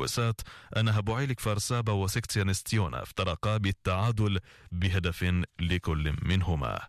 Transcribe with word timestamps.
وسات 0.00 0.40
أن 0.76 0.88
هبوعيلك 0.88 1.40
فارسابا 1.40 1.92
وسكتيان 1.92 2.52
ستيونا 2.52 3.02
افترقا 3.02 3.56
بالتعادل 3.56 4.38
بهدف 4.72 5.44
لكل 5.60 6.14
منهما. 6.22 6.80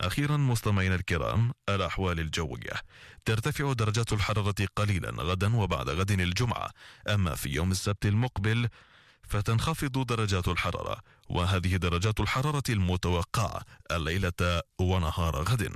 أخيرا 0.00 0.36
مستمعينا 0.36 0.94
الكرام 0.94 1.52
الأحوال 1.68 2.20
الجوية. 2.20 2.72
ترتفع 3.24 3.72
درجات 3.72 4.12
الحرارة 4.12 4.54
قليلا 4.76 5.10
غدا 5.10 5.56
وبعد 5.56 5.88
غد 5.88 6.10
الجمعة. 6.10 6.70
أما 7.08 7.34
في 7.34 7.48
يوم 7.48 7.70
السبت 7.70 8.06
المقبل 8.06 8.68
فتنخفض 9.22 10.06
درجات 10.06 10.48
الحرارة 10.48 11.00
وهذه 11.28 11.76
درجات 11.76 12.20
الحرارة 12.20 12.62
المتوقعة 12.68 13.62
الليلة 13.90 14.62
ونهار 14.78 15.36
غد. 15.36 15.72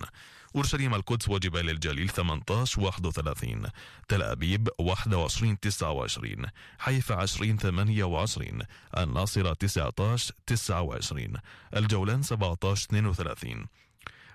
أورشليم 0.56 0.94
القدس 0.94 1.28
وجبال 1.28 1.70
الجليل 1.70 2.08
18 2.08 2.80
31 2.82 3.66
تل 4.08 4.22
أبيب 4.22 4.68
21 4.78 5.60
29 5.60 6.46
حيفا 6.78 7.14
20 7.14 7.58
28 7.58 8.62
الناصرة 8.96 9.52
19 9.52 10.34
29 10.46 11.34
الجولان 11.76 12.22
17 12.22 12.86
32 12.90 13.66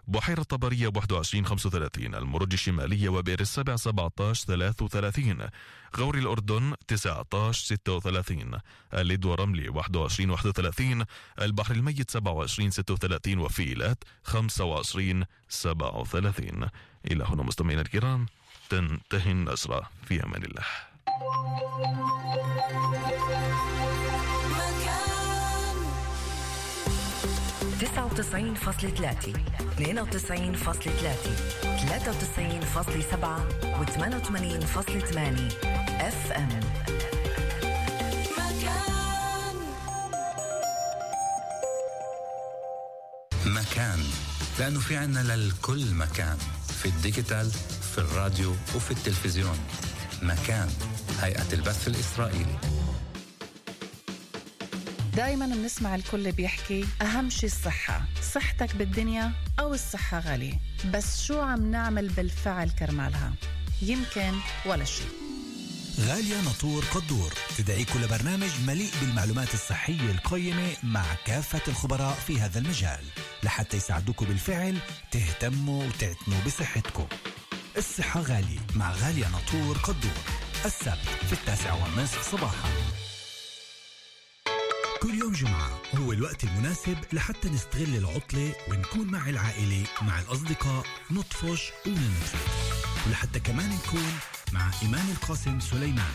بحيرة 0.07 0.43
طبرية 0.43 0.87
21 0.87 1.45
35 1.45 2.15
المرج 2.15 2.53
الشمالية 2.53 3.09
وبئر 3.09 3.39
السبع 3.39 3.75
17 3.75 4.45
33 4.45 5.47
غور 5.97 6.17
الأردن 6.17 6.73
19 6.87 7.65
36 7.65 8.59
الليد 8.93 9.25
ورملي 9.25 9.69
21 9.69 10.29
31 10.29 11.05
البحر 11.41 11.73
الميت 11.73 12.11
27 12.11 12.71
36 12.71 13.37
وفيلات 13.37 14.03
25 14.23 15.23
37 15.49 16.67
إلى 17.11 17.23
هنا 17.23 17.43
مستمعينا 17.43 17.81
الكرام 17.81 18.25
تنتهي 18.69 19.31
النشرة. 19.31 19.89
في 20.07 20.23
أمان 20.23 20.43
الله. 20.43 20.63
99.3 27.77 27.83
92.3 29.77 29.87
93.7 31.87 33.41
و88.8 33.79 35.17
اف 36.01 36.31
ام 36.31 36.49
مكان. 43.45 43.99
لأنه 44.59 44.79
في 44.79 44.97
عنا 44.97 45.19
للكل 45.19 45.93
مكان. 45.93 46.37
في 46.81 46.85
الديجيتال 46.85 47.51
في 47.91 47.97
الراديو 47.97 48.51
وفي 48.75 48.91
التلفزيون. 48.91 49.59
مكان. 50.21 50.69
هيئة 51.21 51.53
البث 51.53 51.87
الإسرائيلي. 51.87 52.76
دايما 55.17 55.45
بنسمع 55.45 55.95
الكل 55.95 56.31
بيحكي 56.31 56.85
أهم 57.01 57.29
شي 57.29 57.45
الصحة 57.45 58.05
صحتك 58.33 58.75
بالدنيا 58.75 59.31
أو 59.59 59.73
الصحة 59.73 60.19
غالية. 60.19 60.59
بس 60.93 61.23
شو 61.23 61.41
عم 61.41 61.71
نعمل 61.71 62.07
بالفعل 62.07 62.69
كرمالها؟ 62.69 63.33
يمكن 63.81 64.33
ولا 64.65 64.85
شيء 64.85 65.07
غالية 65.99 66.41
نطور 66.41 66.85
قدور. 66.85 67.33
تدعيكم 67.57 67.99
لبرنامج 67.99 68.49
مليء 68.67 68.91
بالمعلومات 69.01 69.53
الصحية 69.53 70.11
القيمة 70.11 70.67
مع 70.83 71.05
كافة 71.25 71.61
الخبراء 71.67 72.13
في 72.13 72.39
هذا 72.39 72.59
المجال 72.59 73.03
لحتى 73.43 73.77
يساعدوكم 73.77 74.25
بالفعل 74.25 74.77
تهتموا 75.11 75.83
وتعتنوا 75.83 76.39
بصحتكم. 76.45 77.07
الصحة 77.77 78.21
غالية 78.21 78.59
مع 78.75 78.91
غالية 78.91 79.27
نطور 79.27 79.77
قدور. 79.77 80.23
السبت 80.65 81.07
في 81.27 81.33
التاسعة 81.33 81.83
والنصف 81.83 82.31
صباحا. 82.31 82.69
كل 85.01 85.13
يوم 85.13 85.33
جمعة 85.33 85.81
هو 85.95 86.11
الوقت 86.11 86.43
المناسب 86.43 86.97
لحتى 87.13 87.49
نستغل 87.49 87.95
العطلة 87.95 88.55
ونكون 88.69 89.07
مع 89.07 89.29
العائلة 89.29 89.83
مع 90.01 90.19
الأصدقاء 90.19 90.85
نطفش 91.11 91.71
وننبسط 91.85 92.49
ولحتى 93.07 93.39
كمان 93.39 93.69
نكون 93.69 94.11
مع 94.53 94.71
إيمان 94.83 95.09
القاسم 95.09 95.59
سليمان. 95.59 96.11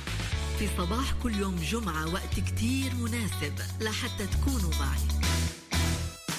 في 0.59 0.69
صباح 0.79 1.13
كل 1.23 1.35
يوم 1.35 1.57
جمعة 1.57 2.13
وقت 2.13 2.41
كتير 2.41 2.95
مناسب 2.95 3.55
لحتى 3.81 4.27
تكونوا 4.27 4.71
معي. 4.81 5.21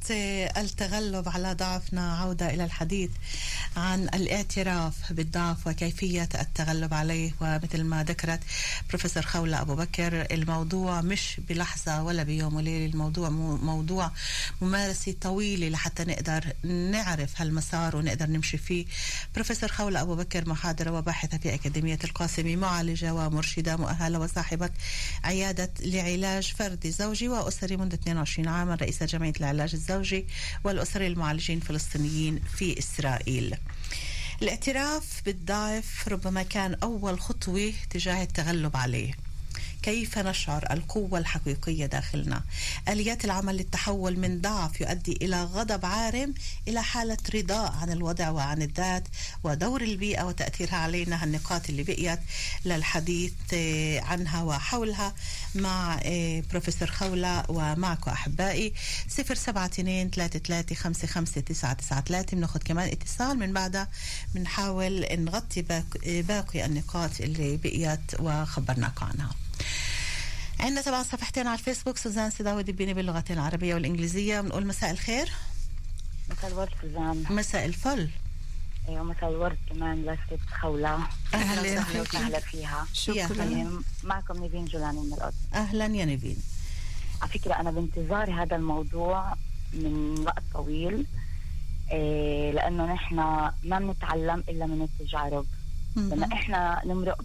التغلب 0.57 1.29
على 1.29 1.53
ضعفنا. 1.53 2.17
عودة 2.17 2.49
إلى 2.49 2.65
الحديث. 2.65 3.11
عن 3.75 4.03
الاعتراف 4.03 5.13
بالضعف 5.13 5.67
وكيفية 5.67 6.29
التغلب 6.41 6.93
عليه 6.93 7.31
ومثل 7.41 7.83
ما 7.83 8.03
ذكرت 8.03 8.39
بروفيسور 8.89 9.23
خولة 9.23 9.61
أبو 9.61 9.75
بكر 9.75 10.27
الموضوع 10.31 11.01
مش 11.01 11.41
بلحظة 11.49 12.03
ولا 12.03 12.23
بيوم 12.23 12.55
وليلة 12.55 12.85
الموضوع 12.85 13.29
موضوع 13.29 14.11
ممارسة 14.61 15.15
طويلة 15.21 15.69
لحتى 15.69 16.03
نقدر 16.03 16.45
نعرف 16.63 17.41
هالمسار 17.41 17.95
ونقدر 17.95 18.25
نمشي 18.25 18.57
فيه. 18.57 18.85
بروفيسور 19.35 19.71
خولة 19.71 20.01
أبو 20.01 20.15
بكر 20.15 20.49
محاضرة 20.49 20.91
وباحثة 20.91 21.37
في 21.37 21.53
أكاديمية 21.53 21.99
القاسمي 22.03 22.55
معالجة 22.55 23.13
ومرشدة 23.13 23.77
مؤهلة 23.77 24.19
وصاحبة 24.19 24.69
عيادة 25.23 25.69
لعلاج 25.79 26.53
فردي 26.57 26.91
زوجي 26.91 27.29
وأسري 27.29 27.77
منذ 27.77 27.93
22 27.93 28.47
عاما 28.47 28.75
رئيسة 28.75 29.05
جمعية 29.05 29.33
العلاج 29.39 29.73
الزوجي 29.73 30.25
والأسري 30.63 31.07
المعالجين 31.07 31.57
الفلسطينيين 31.57 32.39
في 32.57 32.79
إسرائيل. 32.79 33.56
الاعتراف 34.41 35.21
بالضعف 35.25 36.07
ربما 36.07 36.43
كان 36.43 36.73
أول 36.83 37.19
خطوة 37.19 37.73
تجاه 37.89 38.23
التغلب 38.23 38.77
عليه. 38.77 39.13
كيف 39.81 40.17
نشعر 40.17 40.65
القوة 40.71 41.19
الحقيقية 41.19 41.85
داخلنا؟ 41.85 42.41
آليات 42.87 43.25
العمل 43.25 43.57
للتحول 43.57 44.19
من 44.19 44.41
ضعف 44.41 44.81
يؤدي 44.81 45.17
إلى 45.21 45.43
غضب 45.43 45.85
عارم 45.85 46.33
إلى 46.67 46.83
حالة 46.83 47.17
رضاء 47.35 47.71
عن 47.71 47.91
الوضع 47.91 48.29
وعن 48.29 48.61
الذات 48.61 49.07
ودور 49.43 49.81
البيئة 49.81 50.23
وتأثيرها 50.23 50.75
علينا. 50.75 51.23
النقاط 51.23 51.69
اللي 51.69 51.83
بقيت 51.83 52.19
للحديث 52.65 53.33
آه، 53.53 53.99
عنها 54.01 54.43
وحولها 54.43 55.13
مع 55.55 55.99
آه، 56.03 56.43
بروفيسور 56.51 56.91
خولة 56.91 57.43
ومعكم 57.49 58.11
أحبائي. 58.11 58.73
072 59.09 60.09
33 60.09 62.33
بناخذ 62.33 62.59
كمان 62.59 62.89
اتصال 62.89 63.39
من 63.39 63.53
بعدها. 63.53 63.87
بنحاول 64.35 65.05
نغطي 65.11 65.61
باقي 66.05 66.65
النقاط 66.65 67.21
اللي 67.21 67.57
بقيت 67.57 67.99
وخبرناكم 68.19 69.05
عنها. 69.05 69.46
عندنا 70.59 70.81
طبعا 70.81 71.03
صفحتين 71.03 71.47
على 71.47 71.59
الفيسبوك 71.59 71.97
سوزان 71.97 72.29
سداوي 72.29 72.63
دبيني 72.63 72.93
باللغتين 72.93 73.37
العربية 73.37 73.75
والإنجليزية. 73.75 74.41
بنقول 74.41 74.67
مساء 74.67 74.91
الخير. 74.91 75.31
مساء 76.31 76.51
الورد 76.51 76.69
سوزان. 76.81 77.23
مساء 77.29 77.65
الفل. 77.65 78.09
أيوه 78.89 79.03
مساء 79.03 79.29
الورد 79.29 79.57
كمان 79.69 80.05
لست 80.05 80.41
خولة. 80.61 80.99
أهلا 81.33 81.81
وسهلا 82.01 82.39
فيها. 82.39 82.85
شكرا. 82.93 83.81
معكم 84.03 84.43
نيفين 84.43 84.65
جولاني 84.65 84.99
من 84.99 85.13
الأردن. 85.13 85.37
أهلا 85.53 85.85
يا 85.85 86.05
نيفين 86.05 86.37
على 87.21 87.31
فكرة 87.31 87.53
أنا 87.53 87.71
بانتظار 87.71 88.43
هذا 88.43 88.55
الموضوع 88.55 89.33
من 89.73 90.19
وقت 90.25 90.43
طويل 90.53 91.05
إيه 91.91 92.51
لأنه 92.51 92.93
نحن 92.93 93.15
ما 93.63 93.79
بنتعلم 93.79 94.43
إلا 94.49 94.65
من 94.65 94.81
التجارب. 94.81 95.45
لما 95.95 96.33
إحنا 96.33 96.81
نمرق 96.85 97.21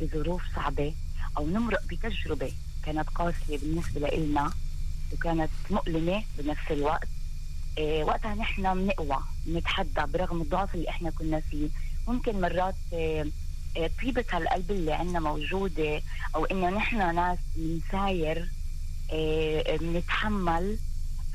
بظروف 0.00 0.42
صعبة. 0.56 0.94
أو 1.38 1.46
نمرق 1.46 1.82
بتجربه 1.86 2.52
كانت 2.86 3.08
قاسية 3.08 3.58
بالنسبة 3.58 4.08
لنا 4.08 4.52
وكانت 5.12 5.50
مؤلمة 5.70 6.22
بنفس 6.38 6.70
الوقت. 6.70 7.08
إيه 7.78 8.04
وقتها 8.04 8.34
نحن 8.34 8.74
بنقوى 8.74 9.18
بنتحدى 9.46 10.02
برغم 10.12 10.42
الضعف 10.42 10.74
اللي 10.74 10.88
إحنا 10.88 11.10
كنا 11.10 11.40
فيه. 11.40 11.68
ممكن 12.08 12.40
مرات 12.40 12.74
إيه 12.92 13.26
إيه 13.76 13.90
طيبة 14.02 14.24
القلب 14.34 14.70
اللي 14.70 14.92
عندنا 14.92 15.20
موجودة 15.20 16.02
أو 16.34 16.44
إنه 16.44 16.70
نحن 16.70 17.14
ناس 17.14 17.38
بنساير 17.56 18.48
إيه 19.12 19.76
بنتحمل 19.78 20.78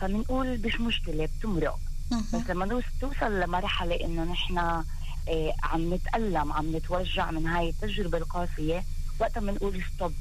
فبنقول 0.02 0.62
مش 0.66 0.80
مشكلة 0.82 1.30
بتمرق. 1.40 1.80
بس 2.12 2.50
لما 2.50 2.82
توصل 3.02 3.40
لمرحلة 3.40 3.96
إنه 3.96 4.24
نحن 4.24 4.84
إيه 5.28 5.54
عم 5.64 5.94
نتألم 5.94 6.54
عم 6.54 6.76
نتوجع 6.76 7.32
من 7.32 7.48
هاي 7.48 7.70
التجربة 7.70 8.18
القاسية 8.18 8.84
وقتها 9.20 9.42
بنقول 9.42 9.84
stop 9.96 10.14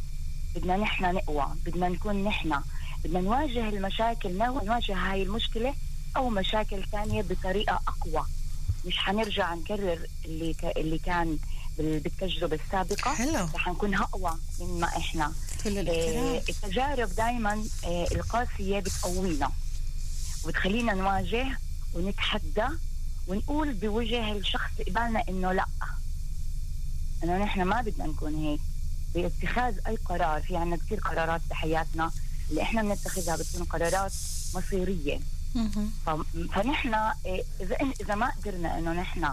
بدنا 0.55 0.77
نحن 0.77 1.15
نقوى 1.15 1.47
بدنا 1.67 1.89
نكون 1.89 2.25
نحن. 2.25 2.55
بدنا 3.05 3.21
نواجه 3.21 3.69
المشاكل 3.69 4.39
نو- 4.39 4.61
نواجه 4.65 4.95
هاي 4.97 5.23
المشكلة 5.23 5.75
أو 6.17 6.29
مشاكل 6.31 6.85
ثانية 6.93 7.23
بطريقة 7.23 7.81
أقوى. 7.89 8.27
مش 8.87 8.99
حنرجع 8.99 9.55
نكرر 9.55 10.07
اللي 10.25 10.55
ك... 10.55 10.65
اللي 10.65 10.99
كان 10.99 11.39
بال- 11.79 12.01
بالتجربة 12.01 12.59
السابقة. 12.67 13.15
حلو. 13.15 13.45
رح 13.55 13.69
نكون 13.69 13.95
أقوى 13.95 14.39
مما 14.61 14.87
إحنا. 14.87 15.33
الاحترام 15.67 16.41
التجارب 16.49 17.09
دائما 17.15 17.65
القاسية 18.13 18.81
بتقوينا. 18.81 19.51
وبتخلينا 20.45 20.95
نواجه 20.95 21.59
ونتحدى 21.95 22.67
ونقول 23.27 23.73
بوجه 23.73 24.33
الشخص 24.33 24.71
قبالنا 24.87 25.23
إنه 25.29 25.53
لأ. 25.53 25.67
إنه 27.25 27.39
نحن 27.39 27.63
ما 27.63 27.81
بدنا 27.81 28.07
نكون 28.07 28.35
هيك. 28.35 28.61
باتخاذ 29.23 29.75
أي 29.87 29.97
قرار 30.05 30.43
في 30.43 30.57
عنا 30.57 30.77
كثير 30.77 30.99
قرارات 30.99 31.41
بحياتنا 31.51 32.11
اللي 32.51 32.63
إحنا 32.63 32.83
بنتخذها 32.83 33.37
بتكون 33.37 33.65
قرارات 33.65 34.13
مصيرية. 34.55 35.21
فنحن 36.55 36.95
آه، 36.95 37.15
إذا 37.61 37.77
إذا 38.01 38.15
ما 38.15 38.31
قدرنا 38.31 38.79
إنه 38.79 38.93
نحن 38.93 39.25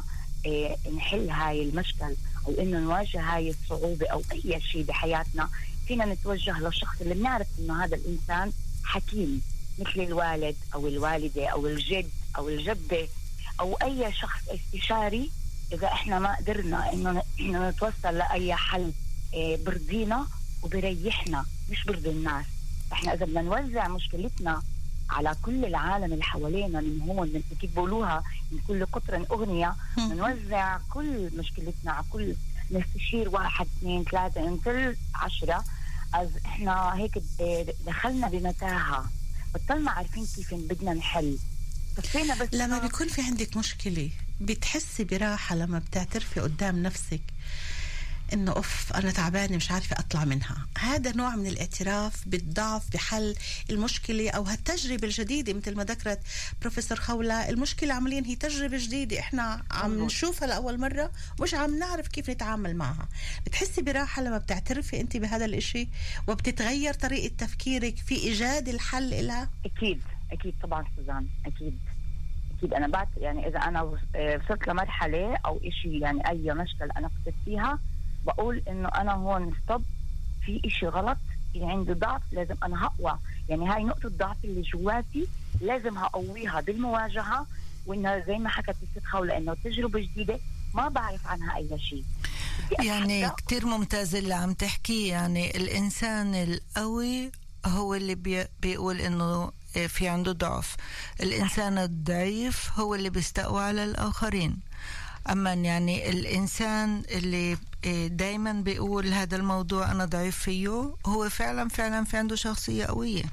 آه، 0.45 0.77
نحل 0.95 1.29
هاي 1.29 1.63
المشكل 1.63 2.15
أو 2.47 2.53
إنه 2.59 2.79
نواجه 2.79 3.21
هاي 3.21 3.49
الصعوبة 3.49 4.07
أو 4.07 4.21
أي 4.31 4.61
شيء 4.61 4.83
بحياتنا 4.83 5.49
فينا 5.87 6.05
نتوجه 6.05 6.59
للشخص 6.59 7.01
اللي 7.01 7.13
بنعرف 7.13 7.47
إنه 7.59 7.83
هذا 7.83 7.95
الإنسان 7.95 8.51
حكيم 8.83 9.41
مثل 9.79 9.99
الوالد 9.99 10.55
أو 10.73 10.87
الوالدة 10.87 11.47
أو 11.47 11.67
الجد 11.67 12.09
أو 12.37 12.49
الجدة 12.49 13.07
أو 13.59 13.73
أي 13.73 14.13
شخص 14.13 14.41
استشاري 14.49 15.31
إذا 15.73 15.87
إحنا 15.87 16.19
ما 16.19 16.35
قدرنا 16.35 16.93
إنه 16.93 17.23
نتوصل 17.69 18.17
لأي 18.17 18.55
حل 18.55 18.91
برضينا 19.35 20.27
وبريحنا 20.63 21.45
مش 21.69 21.83
برضي 21.85 22.09
الناس. 22.09 22.45
إحنا 22.93 23.13
إذا 23.13 23.25
بدنا 23.25 23.41
نوزع 23.41 23.87
مشكلتنا 23.87 24.61
على 25.09 25.35
كل 25.41 25.65
العالم 25.65 26.13
اللي 26.13 26.23
حوالينا 26.23 26.81
من 26.81 27.01
هون 27.01 27.27
من 27.27 27.41
كيف 27.61 27.71
بيقولوها 27.71 28.23
من 28.51 28.59
كل 28.67 28.85
قطر 28.85 29.25
أغنية 29.31 29.75
نوزع 29.97 30.77
كل 30.89 31.29
مشكلتنا 31.37 31.91
على 31.91 32.05
كل 32.09 32.35
نستشير 32.71 33.29
واحد 33.29 33.67
اثنين 33.77 34.03
ثلاثة 34.03 34.49
نصل 34.49 34.95
عشرة. 35.15 35.63
از 36.13 36.29
إحنا 36.45 36.95
هيك 36.95 37.23
دخلنا 37.87 38.27
بمتاهة. 38.27 39.09
بطلنا 39.55 39.91
عارفين 39.91 40.25
كيف 40.35 40.53
بدنا 40.53 40.93
نحل. 40.93 41.37
بس 41.97 42.15
لما 42.53 42.79
بيكون 42.79 43.07
في 43.07 43.21
عندك 43.21 43.57
مشكلة 43.57 44.09
بتحسي 44.41 45.03
براحة 45.03 45.55
لما 45.55 45.79
بتعترفي 45.79 46.39
قدام 46.39 46.83
نفسك. 46.83 47.21
إنه 48.35 48.51
أوف 48.51 48.93
أنا 48.93 49.11
تعبانة 49.11 49.55
مش 49.55 49.71
عارفة 49.71 49.95
أطلع 49.99 50.25
منها. 50.25 50.57
هذا 50.77 51.11
نوع 51.15 51.35
من 51.35 51.47
الاعتراف 51.47 52.27
بالضعف 52.27 52.93
بحل 52.93 53.35
المشكلة 53.69 54.29
أو 54.29 54.43
هالتجربة 54.43 55.07
الجديدة. 55.07 55.53
مثل 55.53 55.75
ما 55.75 55.83
ذكرت 55.83 56.19
بروفيسور 56.61 56.97
خولة 56.97 57.49
المشكلة 57.49 57.93
عمليا 57.93 58.23
هي 58.25 58.35
تجربة 58.35 58.77
جديدة. 58.77 59.19
إحنا 59.19 59.63
عم. 59.71 60.05
نشوفها 60.05 60.47
لأول 60.47 60.79
مرة 60.79 61.11
مش 61.41 61.53
عم 61.53 61.79
نعرف 61.79 62.07
كيف 62.07 62.29
نتعامل 62.29 62.75
معها. 62.75 63.07
بتحسي 63.45 63.81
براحة 63.81 64.21
لما 64.21 64.37
بتعترفي 64.37 65.01
انت 65.01 65.17
بهذا 65.17 65.45
الإشي 65.45 65.87
وبتتغير 66.27 66.93
طريقة 66.93 67.35
تفكيرك 67.37 67.97
في 67.97 68.15
إيجاد 68.15 68.67
الحل 68.69 69.27
لها 69.27 69.49
أكيد 69.65 70.01
أكيد 70.31 70.53
طبعا 70.63 70.85
سوزان 70.97 71.27
أكيد 71.45 71.79
أكيد. 72.57 72.73
أنا 72.73 72.87
بعد 72.87 73.07
يعني 73.17 73.47
إذا 73.47 73.59
أنا 73.59 73.79
آه، 74.15 74.39
وصلت 74.45 74.67
لمرحلة 74.67 75.37
أو 75.45 75.59
إشي 75.63 75.99
يعني 75.99 76.29
أي 76.29 76.53
مشكلة 76.53 76.89
أنا 76.97 77.07
كنت 77.25 77.35
فيها 77.45 77.79
بقول 78.25 78.63
إنه 78.67 78.87
أنا 78.89 79.11
هون 79.13 79.53
stop 79.63 79.83
في 80.45 80.61
إشي 80.65 80.87
غلط 80.87 81.17
في 81.53 81.63
عندي 81.65 81.93
ضعف 81.93 82.21
لازم 82.31 82.55
أنا 82.63 82.85
هقوى. 82.85 83.19
يعني 83.49 83.69
هاي 83.69 83.83
نقطة 83.83 84.09
ضعف 84.09 84.37
اللي 84.43 84.61
جواتي 84.61 85.27
لازم 85.61 85.97
هقويها 85.97 86.61
بالمواجهة 86.61 87.47
وانها 87.85 88.19
زي 88.19 88.37
ما 88.37 88.49
حكت 88.49 88.75
الست 88.83 89.05
خولة 89.07 89.37
إنه 89.37 89.55
تجربة 89.63 89.99
جديدة 89.99 90.39
ما 90.73 90.87
بعرف 90.87 91.27
عنها 91.27 91.57
أي 91.57 91.79
شيء. 91.79 92.03
يعني 92.83 93.29
كتير 93.29 93.65
ممتاز 93.65 94.15
اللي 94.15 94.33
عم 94.33 94.53
تحكيه 94.53 95.11
يعني 95.11 95.57
الإنسان 95.57 96.35
القوي 96.35 97.31
هو 97.65 97.93
اللي 97.95 98.15
بي 98.15 98.45
بيقول 98.61 99.01
إنه 99.01 99.51
في 99.87 100.07
عنده 100.07 100.31
ضعف. 100.31 100.75
الإنسان 101.21 101.77
الضعيف 101.77 102.79
هو 102.79 102.95
اللي 102.95 103.09
بيستقوى 103.09 103.63
على 103.63 103.83
الآخرين. 103.83 104.59
أما 105.31 105.53
يعني 105.53 106.09
الإنسان 106.09 107.03
اللي 107.11 107.57
دايما 108.07 108.51
بيقول 108.53 109.07
هذا 109.07 109.35
الموضوع 109.37 109.91
أنا 109.91 110.05
ضعيف 110.05 110.37
فيه. 110.37 110.95
هو 111.05 111.29
فعلا 111.29 111.69
فعلا 111.69 112.03
في 112.03 112.17
عنده 112.17 112.35
شخصية 112.35 112.85
قوية. 112.85 113.23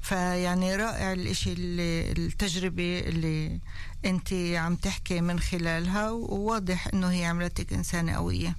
فيعني 0.00 0.76
رائع 0.76 1.12
الإشي 1.12 1.52
اللي 1.52 2.12
التجربة 2.12 2.98
اللي 2.98 3.60
أنت 4.04 4.32
عم 4.32 4.74
تحكي 4.76 5.20
من 5.20 5.40
خلالها 5.40 6.10
وواضح 6.10 6.88
إنه 6.94 7.10
هي 7.10 7.24
عملتك 7.24 7.72
إنسانة 7.72 8.12
قوية. 8.16 8.56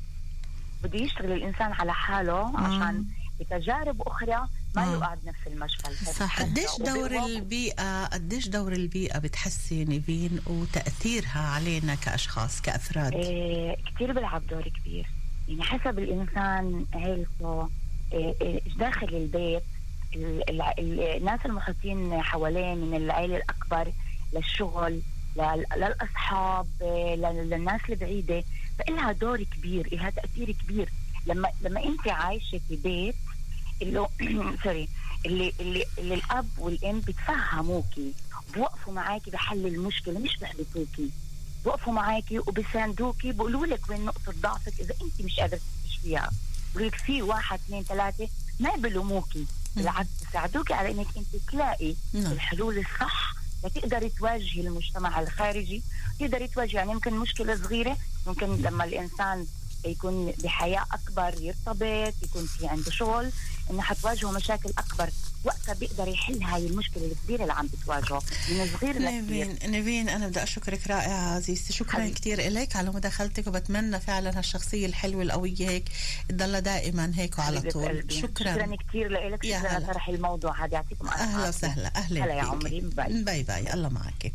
بده 0.83 0.99
يشتغل 0.99 1.31
الإنسان 1.31 1.71
على 1.71 1.93
حاله 1.93 2.59
عشان 2.59 3.05
بتجارب 3.39 4.01
أخرى 4.01 4.47
ما 4.75 4.85
مم. 4.85 4.93
يقع 4.93 5.13
بنفس 5.13 5.47
المشكل. 5.47 5.95
صح 5.95 6.41
قديش 6.41 6.69
دور 6.79 7.25
البيئة 7.25 8.05
قديش 8.05 8.47
دور 8.47 8.73
البيئة 8.73 9.19
بتحسي 9.19 9.85
نيفين 9.85 10.39
وتأثيرها 10.47 11.39
علينا 11.39 11.95
كأشخاص 11.95 12.61
كأفراد؟ 12.61 13.13
إيه 13.13 13.75
كثير 13.95 14.13
بيلعب 14.13 14.47
دور 14.47 14.63
كبير. 14.81 15.07
يعني 15.47 15.63
حسب 15.63 15.99
الإنسان 15.99 16.85
عيلته 16.93 17.69
إيه 18.13 18.35
إيه 18.41 18.61
داخل 18.77 19.07
البيت 19.15 19.63
ال- 20.15 20.49
ال- 20.49 20.61
ال- 20.79 20.99
الناس 21.17 21.39
المحيطين 21.45 22.21
حواليه 22.21 22.73
من 22.75 22.95
العيلة 22.97 23.35
الأكبر 23.37 23.91
للشغل 24.33 25.01
لل- 25.35 25.65
للأصحاب 25.75 26.67
إيه، 26.81 27.15
لل- 27.15 27.49
للناس 27.49 27.81
البعيدة 27.89 28.43
فإلها 28.79 29.11
دور 29.11 29.43
كبير 29.43 29.87
إلها 29.93 30.09
تأثير 30.09 30.51
كبير. 30.51 30.89
لما 31.27 31.49
لما 31.61 31.83
أنت 31.83 32.07
عايشة 32.07 32.61
في 32.69 32.75
بيت 32.75 33.15
اللي 33.81 34.07
سوري 34.63 34.87
اللي 35.25 35.53
اللي 35.59 35.83
اللي 35.97 36.13
الأب 36.15 36.47
والأم 36.57 36.99
بتفهموكي 36.99 38.13
بوقفوا 38.55 38.93
معاكي 38.93 39.31
بحل 39.31 39.65
المشكلة 39.67 40.19
مش 40.19 40.37
بحبطوكي 40.37 41.09
بوقفوا 41.65 41.93
معاكي 41.93 42.39
وبساندوكي 42.39 43.31
بيقولوا 43.31 43.65
لك 43.65 43.89
وين 43.89 44.05
نقطة 44.05 44.33
ضعفك 44.41 44.73
إذا 44.79 44.93
انت 45.01 45.21
مش 45.21 45.39
قادرة 45.39 45.59
تكتشفيها 45.83 46.29
بيقولوا 46.73 46.89
لك 46.89 46.95
في 46.95 47.21
واحد 47.21 47.59
اثنين 47.59 47.83
ثلاثة 47.83 48.27
ما 48.59 48.75
بلوموكي 48.75 49.45
بالعكس 49.75 50.09
بيساعدوكي 50.25 50.73
على 50.73 50.91
إنك 50.91 51.07
انت 51.17 51.27
تلاقي 51.51 51.95
نعم. 52.13 52.31
الحلول 52.31 52.77
الصح 52.77 53.35
لتقدري 53.63 54.09
تواجهي 54.09 54.61
المجتمع 54.61 55.19
الخارجي. 55.19 55.83
تقدري 56.19 56.47
تواجهي 56.47 56.77
يعني 56.77 56.91
يمكن 56.91 57.13
مشكلة 57.13 57.55
صغيرة 57.55 57.97
ممكن 58.27 58.61
لما 58.61 58.83
الإنسان 58.83 59.45
يكون 59.85 60.33
بحياة 60.43 60.85
أكبر 60.91 61.41
يرتبط 61.41 62.13
يكون 62.23 62.45
في 62.45 62.67
عنده 62.67 62.91
شغل 62.91 63.31
إنه 63.71 63.81
حتواجهه 63.81 64.31
مشاكل 64.31 64.69
أكبر. 64.77 65.09
وقتها 65.45 65.73
بيقدر 65.73 66.07
يحل 66.07 66.43
هاي 66.43 66.67
المشكلة 66.67 67.05
الكبيرة 67.05 67.41
اللي 67.41 67.53
عم 67.53 67.67
بتواجهه 67.67 68.21
من 68.49 68.69
صغير 68.79 68.99
لكبير. 68.99 69.47
نيفين 69.47 69.71
نيفين 69.71 70.09
أنا 70.09 70.27
بدي 70.27 70.43
أشكرك 70.43 70.87
رائعة 70.87 71.35
عزيزتي. 71.35 71.73
شكرا 71.73 71.99
حبيبتي. 71.99 72.19
كثير 72.19 72.39
إليك 72.39 72.75
على 72.75 72.89
مداخلتك 72.91 73.47
وبتمنى 73.47 73.99
فعلا 73.99 74.37
هالشخصية 74.37 74.85
الحلوة 74.85 75.23
القوية 75.23 75.69
هيك 75.69 75.85
تضلها 76.29 76.59
دائما 76.59 77.11
هيك 77.15 77.39
وعلى 77.39 77.61
طول. 77.61 77.87
قلبي. 77.87 78.21
شكرا. 78.21 78.53
شكرا 78.53 78.75
كثير 78.89 79.09
لك 79.09 79.45
شكرا. 79.45 79.79
لطرح 79.79 80.09
الموضوع 80.09 80.65
هذا. 80.65 80.73
يعطيكم 80.73 81.07
أهلا. 81.07 81.49
وسهلا. 81.49 81.91
أهلا 81.95 82.25
هلا 82.25 82.33
يا. 82.33 82.43
عمري. 82.43 82.81
bye. 82.81 83.23
bye 83.23 83.43
bye. 83.43 83.73
الله 83.73 83.89
معك. 83.89 84.33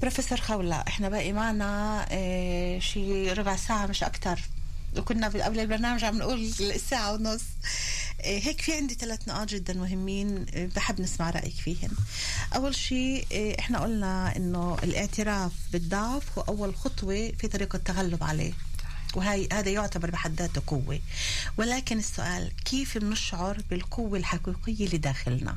بروفيسور 0.00 0.40
خولة 0.40 0.76
إحنا 0.76 1.08
باقي 1.08 1.32
معنا 1.32 2.06
آه 2.10 2.78
شي 2.78 3.32
ربع 3.32 3.56
ساعة 3.56 3.86
مش 3.86 4.04
أكتر. 4.04 4.40
وكنا 4.96 5.26
قبل 5.26 5.60
البرنامج 5.60 6.04
عم 6.04 6.18
نقول 6.18 6.52
الساعة 6.60 7.12
ونص. 7.12 7.42
هيك 8.24 8.60
في 8.60 8.74
عندي 8.74 8.94
ثلاث 8.94 9.28
نقاط 9.28 9.48
جدا 9.48 9.74
مهمين 9.74 10.46
آه 10.54 10.66
بحب 10.76 11.00
نسمع 11.00 11.30
رأيك 11.30 11.54
فيهن 11.54 11.90
أول 12.54 12.74
شيء 12.74 13.26
آه 13.32 13.56
إحنا 13.60 13.78
قلنا 13.80 14.36
إنه 14.36 14.76
الاعتراف 14.82 15.52
بالضعف 15.72 16.38
هو 16.38 16.42
أول 16.48 16.76
خطوة 16.76 17.32
في 17.38 17.48
طريق 17.48 17.74
التغلب 17.74 18.24
عليه. 18.24 18.52
وهي 19.14 19.48
هذا 19.52 19.70
يعتبر 19.70 20.10
بحد 20.10 20.34
ذاته 20.34 20.62
قوة. 20.66 21.00
ولكن 21.56 21.98
السؤال 21.98 22.52
كيف 22.64 22.98
بنشعر 22.98 23.62
بالقوة 23.70 24.18
الحقيقية 24.18 24.86
اللي 24.86 24.98
داخلنا؟ 24.98 25.56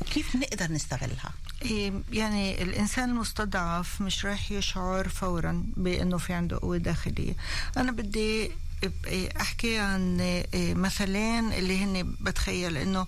وكيف 0.00 0.36
نقدر 0.36 0.72
نستغلها؟ 0.72 1.32
إيه، 1.62 1.92
يعني 2.12 2.62
الإنسان 2.62 3.10
المستضعف 3.10 4.00
مش 4.00 4.24
راح 4.24 4.52
يشعر 4.52 5.08
فورا 5.08 5.64
بأنه 5.76 6.18
في 6.18 6.32
عنده 6.32 6.58
قوة 6.58 6.76
داخلية. 6.76 7.34
أنا 7.76 7.92
بدي 7.92 8.50
أحكي 9.40 9.78
عن 9.78 10.20
إيه، 10.20 10.74
مثلين 10.74 11.52
اللي 11.52 11.84
هن 11.84 12.14
بتخيل 12.20 12.76
إنه 12.76 13.06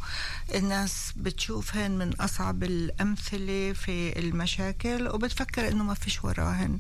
الناس 0.55 1.13
بتشوفهن 1.17 1.91
من 1.91 2.13
أصعب 2.15 2.63
الأمثلة 2.65 3.73
في 3.73 4.19
المشاكل 4.19 5.09
وبتفكر 5.09 5.69
إنه 5.69 5.85
ما 5.85 5.95
فيش 5.95 6.25
وراهن 6.25 6.79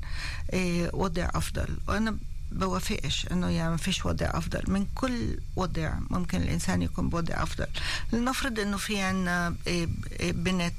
إيه، 0.52 0.90
وضع 0.92 1.28
أفضل. 1.34 1.78
وأنا 1.88 2.16
بوافقش 2.52 3.26
إنه 3.32 3.48
يعني 3.48 3.70
ما 3.70 3.76
فيش 3.76 4.06
وضع 4.06 4.26
أفضل. 4.26 4.62
من 4.68 4.86
كل 4.94 5.38
وضع 5.56 5.92
ممكن 6.10 6.42
الإنسان 6.42 6.82
يكون 6.82 7.08
بوضع 7.08 7.42
أفضل. 7.42 7.66
لنفرض 8.12 8.60
إنه 8.60 8.76
في 8.76 9.00
عنا 9.00 9.54
إيه، 9.66 9.88
إيه، 10.20 10.32
بنت 10.32 10.74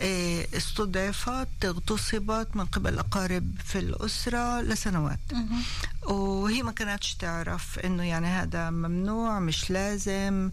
إيه، 0.00 0.46
استضعفت 0.56 1.64
اغتصبت 1.64 2.48
من 2.54 2.64
قبل 2.64 2.98
أقارب 2.98 3.54
في 3.64 3.78
الأسرة 3.78 4.60
لسنوات. 4.60 5.18
وهي 6.02 6.62
ما 6.62 6.72
كانتش 6.72 7.14
تعرف 7.14 7.78
إنه 7.78 8.02
يعني 8.02 8.26
هذا 8.26 8.70
ممنوع 8.70 9.40
مش 9.40 9.70
لازم 9.70 10.50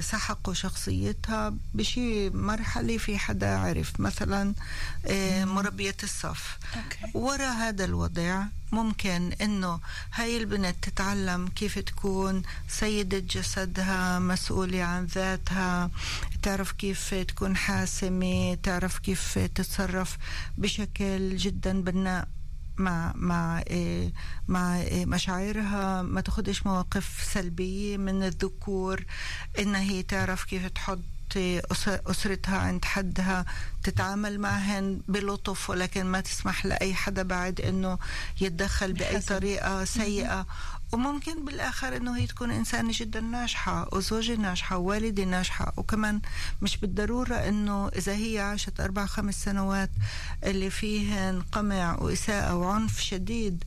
سحقوا 0.00 0.54
شخصيتها 0.54 1.54
بشي 1.74 2.30
مرحلة 2.30 2.98
في 2.98 3.18
حدا 3.18 3.58
عرف. 3.58 4.00
مثلا 4.00 4.54
مربية 5.44 5.96
الصف. 6.02 6.58
ورا 7.14 7.48
هذا 7.50 7.84
الوضع 7.84 8.44
ممكن 8.72 9.32
إنه 9.52 9.80
هاي 10.14 10.36
البنت 10.36 10.76
تتعلم 10.82 11.48
كيف 11.48 11.78
تكون 11.78 12.42
سيدة 12.68 13.18
جسدها 13.18 14.18
مسؤولة 14.18 14.82
عن 14.82 15.04
ذاتها 15.04 15.90
تعرف 16.42 16.72
كيف 16.72 17.14
تكون 17.14 17.56
حاسمة 17.56 18.54
تعرف 18.62 18.98
كيف 18.98 19.38
تتصرف 19.38 20.18
بشكل 20.58 21.36
جدا 21.36 21.82
بناء 21.82 22.28
مع 22.76 23.12
مع 23.16 23.58
إيه 23.58 24.12
مع 24.48 24.80
إيه 24.80 25.06
مشاعرها. 25.06 26.02
ما 26.02 26.20
تاخدش 26.20 26.66
مواقف 26.66 27.28
سلبية 27.32 27.96
من 27.96 28.22
الذكور 28.22 29.04
إنها 29.58 29.80
هي 29.80 30.02
تعرف 30.02 30.44
كيف 30.44 30.66
تحط 30.66 30.98
أسرتها 32.06 32.58
عند 32.58 32.84
حدها 32.84 33.44
تتعامل 33.82 34.40
معهن 34.40 35.00
بلطف 35.08 35.70
ولكن 35.70 36.06
ما 36.06 36.20
تسمح 36.20 36.66
لأي 36.66 36.94
حدا 36.94 37.22
بعد 37.22 37.60
إنه 37.60 37.98
يتدخل 38.40 38.92
بأي 38.92 39.12
بحزم. 39.14 39.26
طريقة 39.26 39.84
سيئة. 39.84 40.46
وممكن 40.92 41.44
بالآخر 41.44 41.96
إنه 41.96 42.16
هي 42.16 42.26
تكون 42.26 42.50
إنسانة 42.50 42.92
جدا 42.94 43.20
ناجحة 43.20 43.88
وزوجة 43.92 44.34
ناجحة 44.34 44.76
ووالدة 44.76 45.24
ناجحة. 45.24 45.72
وكمان 45.76 46.20
مش 46.62 46.76
بالضرورة 46.76 47.34
إنه 47.34 47.88
إذا 47.88 48.12
هي 48.12 48.38
عاشت 48.38 48.80
أربع 48.80 49.06
خمس 49.06 49.44
سنوات 49.44 49.90
اللي 50.44 50.70
فيهن 50.70 51.42
قمع 51.52 51.98
وإساءة 51.98 52.54
وعنف 52.54 53.00
شديد 53.00 53.64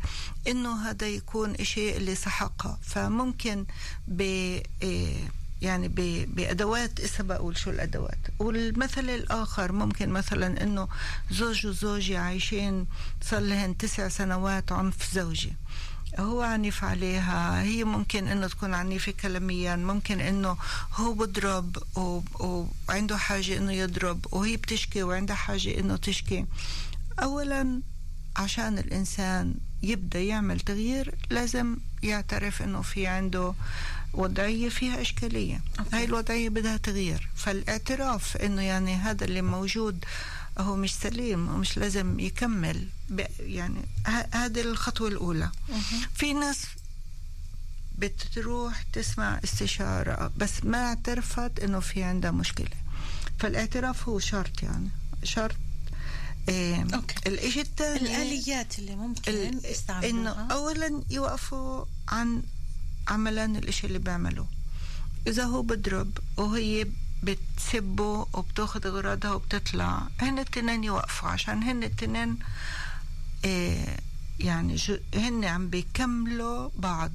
إنه 0.48 0.90
هذا 0.90 1.08
يكون 1.08 1.56
إشي 1.56 1.98
اللي 1.98 2.16
سحقها. 2.16 2.80
فممكن 2.82 3.66
ب 4.08 4.22
إيه 4.82 5.18
يعني 5.66 5.88
بأدوات 6.28 7.00
اسا 7.00 7.24
بقول 7.24 7.58
شو 7.58 7.70
الأدوات. 7.70 8.18
والمثل 8.40 9.10
الآخر 9.10 9.72
ممكن 9.72 10.10
مثلا 10.10 10.64
إنه 10.64 10.88
زوج 11.32 11.68
وزوجة 11.68 12.20
عايشين 12.20 12.86
صار 13.22 13.40
لهن 13.40 13.78
تسع 13.78 14.08
سنوات 14.08 14.72
عنف 14.72 15.14
زوجي 15.14 15.54
هو 16.20 16.42
عنيف 16.42 16.84
عليها. 16.84 17.62
هي 17.64 17.84
ممكن 17.84 18.28
إنه 18.28 18.48
تكون 18.48 18.74
عنيفة 18.74 19.12
كلاميا. 19.12 19.76
ممكن 19.76 20.20
إنه 20.20 20.58
هو 20.94 21.14
بضرب 21.14 21.78
وعنده 22.90 23.18
حاجة 23.18 23.58
إنه 23.58 23.72
يضرب 23.72 24.26
وهي 24.32 24.58
بتشكي 24.58 25.04
وعندها 25.04 25.36
حاجة 25.36 25.80
إنه 25.80 25.96
تشكي. 25.98 26.46
اولا 27.20 27.82
عشان 28.36 28.78
الإنسان 28.78 29.56
يبدأ 29.84 30.20
يعمل 30.20 30.60
تغيير 30.60 31.16
لازم 31.30 31.78
يعترف 32.04 32.62
إنه 32.62 32.82
في 32.82 33.08
عنده 33.08 33.54
وضعيه 34.16 34.70
فيها 34.70 35.02
إشكالية. 35.02 35.62
أوكي. 35.80 35.96
هاي 35.96 36.04
الوضعية 36.04 36.50
بدها 36.50 36.78
تغيير. 36.78 37.30
فالاعتراف 37.36 38.38
إنه 38.38 38.62
يعني 38.62 38.96
هذا 38.96 39.26
اللي 39.26 39.42
موجود 39.42 40.06
هو 40.58 40.76
مش 40.76 40.94
سليم 40.96 41.50
ومش 41.50 41.78
لازم 41.78 42.20
يكمل. 42.20 42.88
يعني 43.40 43.82
هذه 44.32 44.62
الخطوة 44.62 45.08
الأولى. 45.08 45.52
في 46.16 46.34
ناس 46.34 46.62
بتروح 47.98 48.84
تسمع 48.94 49.40
استشارة 49.44 50.32
بس 50.38 50.64
ما 50.64 50.78
اعترفت 50.78 51.60
إنه 51.60 51.80
في 51.80 52.04
عندها 52.04 52.32
مشكلة. 52.32 52.70
فالاعتراف 53.40 54.10
هو 54.10 54.20
شرط 54.20 54.64
يعني. 54.64 54.90
شرط 55.24 55.56
إيه 56.50 56.88
أوكي. 56.94 57.16
الإشي 57.28 57.62
الثاني 57.62 58.00
الآليات 58.00 58.80
اللي 58.80 58.96
ممكن 58.96 59.60
يستعملوها. 59.64 60.48
اولا 60.52 61.04
يوقفوا 61.10 61.86
عن 62.08 62.44
عملا 63.08 63.46
الإشي 63.46 63.88
اللي 63.88 64.00
بيعملوه 64.00 64.48
إذا 65.28 65.44
هو 65.44 65.62
بضرب 65.62 66.18
وهي 66.38 66.88
بتسبه 67.24 68.28
وبتأخذ 68.34 68.88
أغراضها 68.88 69.32
وبتطلع 69.34 70.08
هن 70.22 70.40
التنين 70.40 70.84
يوقفوا 70.84 71.30
عشان 71.30 71.64
هن 71.64 71.84
التنين 71.84 72.38
إيه 73.46 73.98
يعني 74.40 74.78
هن 75.16 75.46
عم 75.46 75.70
بيكملوا 75.70 76.70
بعض. 76.78 77.12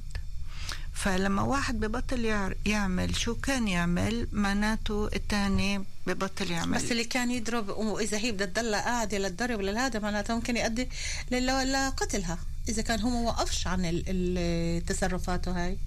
فلما 0.93 1.41
واحد 1.41 1.79
ببطل 1.79 2.25
يع- 2.25 2.53
يعمل 2.65 3.15
شو 3.15 3.35
كان 3.35 3.67
يعمل؟ 3.67 4.27
معناته 4.31 5.07
التاني 5.15 5.83
ببطل 6.07 6.51
يعمل. 6.51 6.77
بس 6.77 6.91
اللي 6.91 7.03
كان 7.03 7.31
يضرب 7.31 7.69
وإذا 7.69 8.17
هي 8.17 8.31
بدها 8.31 8.45
تضلها 8.47 8.81
قاعدة 8.81 9.17
للضرب 9.17 9.59
ولا 9.59 9.85
هذا 9.85 9.99
معناته 9.99 10.35
ممكن 10.35 10.57
يؤدي 10.57 10.89
لقتلها. 11.31 12.37
إذا 12.71 12.81
كان 12.81 12.99
هو 12.99 13.09
ما 13.09 13.19
وقفش 13.19 13.67
عن 13.67 13.85
ال- 13.85 14.03
ال- 14.07 14.85
تصرفاته 14.85 15.51
هاي 15.65 15.77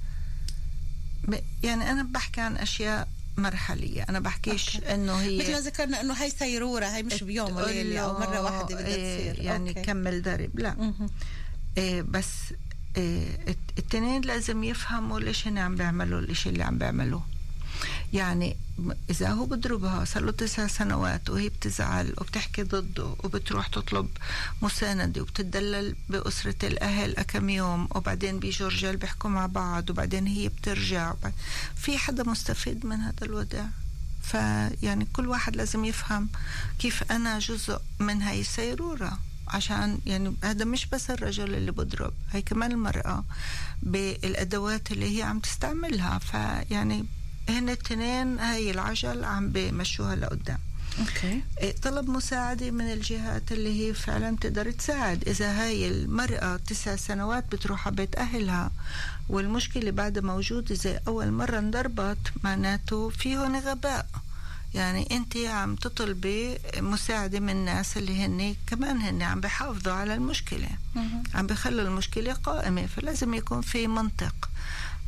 يعني 1.62 1.90
أنا 1.90 2.02
بحكي 2.02 2.40
عن 2.40 2.56
أشياء 2.56 3.08
مرحلية 3.36 4.02
أنا 4.08 4.20
بحكيش 4.20 4.76
okay. 4.76 4.94
إنه 4.94 5.12
هي 5.16 5.38
مثل 5.38 5.52
ما 5.52 5.60
ذكرنا 5.60 6.00
إنه 6.00 6.14
هاي 6.14 6.30
سيرورة 6.30 6.86
هاي 6.86 7.02
مش 7.02 7.22
بيوم 7.22 7.50
أو 7.58 8.18
مرة 8.18 8.30
له 8.32 8.42
واحدة 8.42 8.64
بدها 8.76 8.86
إيه 8.86 9.18
تصير 9.32 9.44
يعني 9.44 9.68
okay. 9.70 9.82
كمل 9.82 10.22
ضرب 10.22 10.58
لا. 10.58 10.92
إيه 11.78 12.02
بس 12.02 12.28
إيه 12.96 13.38
الت- 13.48 13.78
التنين 13.78 14.20
لازم 14.22 14.64
يفهموا 14.64 15.20
ليش 15.20 15.46
هن 15.48 15.58
عم 15.58 15.74
بيعملوا 15.74 16.20
الإشي 16.20 16.48
اللي 16.48 16.62
عم 16.64 16.78
بيعملوه 16.78 17.22
يعني 18.14 18.56
إذا 19.10 19.28
هو 19.28 19.46
بضربها 19.46 20.04
صار 20.04 20.22
له 20.22 20.32
تسع 20.32 20.66
سنوات 20.66 21.30
وهي 21.30 21.48
بتزعل 21.48 22.14
وبتحكي 22.18 22.62
ضده 22.62 23.16
وبتروح 23.24 23.66
تطلب 23.66 24.08
مساندة 24.62 25.22
وبتدلل 25.22 25.96
بأسرة 26.08 26.66
الأهل 26.66 27.12
كم 27.12 27.48
يوم 27.48 27.88
وبعدين 27.94 28.38
بيجوا 28.38 28.68
رجال 28.68 28.96
بيحكوا 28.96 29.30
مع 29.30 29.46
بعض 29.46 29.90
وبعدين 29.90 30.26
هي 30.26 30.48
بترجع. 30.48 31.14
في 31.76 31.98
حدا 31.98 32.22
مستفيد 32.22 32.86
من 32.86 32.96
هذا 32.96 33.22
الوضع 33.22 33.64
فيعني 34.22 35.06
كل 35.12 35.28
واحد 35.28 35.56
لازم 35.56 35.84
يفهم 35.84 36.28
كيف 36.78 37.12
أنا 37.12 37.38
جزء 37.38 37.80
من 37.98 38.22
هاي 38.22 38.40
السيرورة. 38.40 39.18
عشان 39.48 39.98
يعني 40.06 40.36
هذا 40.44 40.64
مش 40.64 40.86
بس 40.86 41.10
الرجل 41.10 41.54
اللي 41.54 41.72
بضرب 41.72 42.12
هي 42.30 42.42
كمان 42.42 42.72
المرأة 42.72 43.24
بالأدوات 43.82 44.92
اللي 44.92 45.18
هي 45.18 45.22
عم 45.22 45.38
تستعملها. 45.40 46.18
فيعني 46.18 47.04
هن 47.48 47.68
التنين 47.68 48.38
هاي 48.38 48.70
العجل 48.70 49.24
عم 49.24 49.48
بمشوها 49.50 50.16
لقدام. 50.16 50.58
أوكي. 51.00 51.42
إيه، 51.60 51.76
طلب 51.82 52.10
مساعدة 52.10 52.70
من 52.70 52.92
الجهات 52.92 53.52
اللي 53.52 53.88
هي 53.88 53.94
فعلا 53.94 54.36
تقدر 54.40 54.70
تساعد. 54.70 55.28
إذا 55.28 55.62
هاي 55.62 55.88
المرأة 55.88 56.56
تسع 56.56 56.96
سنوات 56.96 57.44
بتروح 57.52 57.86
على 57.86 57.96
بيت 57.96 58.16
أهلها 58.16 58.70
والمشكلة 59.28 59.90
بعد 59.90 60.18
موجودة 60.18 60.74
زي 60.74 61.00
أول 61.08 61.30
مرة 61.30 61.58
انضربت 61.58 62.18
معناته 62.44 63.08
في 63.08 63.36
هون 63.36 63.56
غباء. 63.56 64.06
يعني 64.74 65.08
أنت 65.10 65.36
عم 65.36 65.74
تطلبي 65.74 66.58
مساعدة 66.76 67.40
من 67.40 67.50
الناس 67.50 67.96
اللي 67.96 68.24
هن 68.24 68.56
كمان 68.66 68.96
هن 69.00 69.22
عم 69.22 69.40
بحافظوا 69.40 69.92
على 69.92 70.14
المشكلة. 70.14 70.68
عم 71.34 71.46
بخلوا 71.46 71.88
المشكلة 71.88 72.32
قائمة 72.32 72.86
فلازم 72.86 73.34
يكون 73.34 73.60
في 73.60 73.86
منطق. 73.86 74.50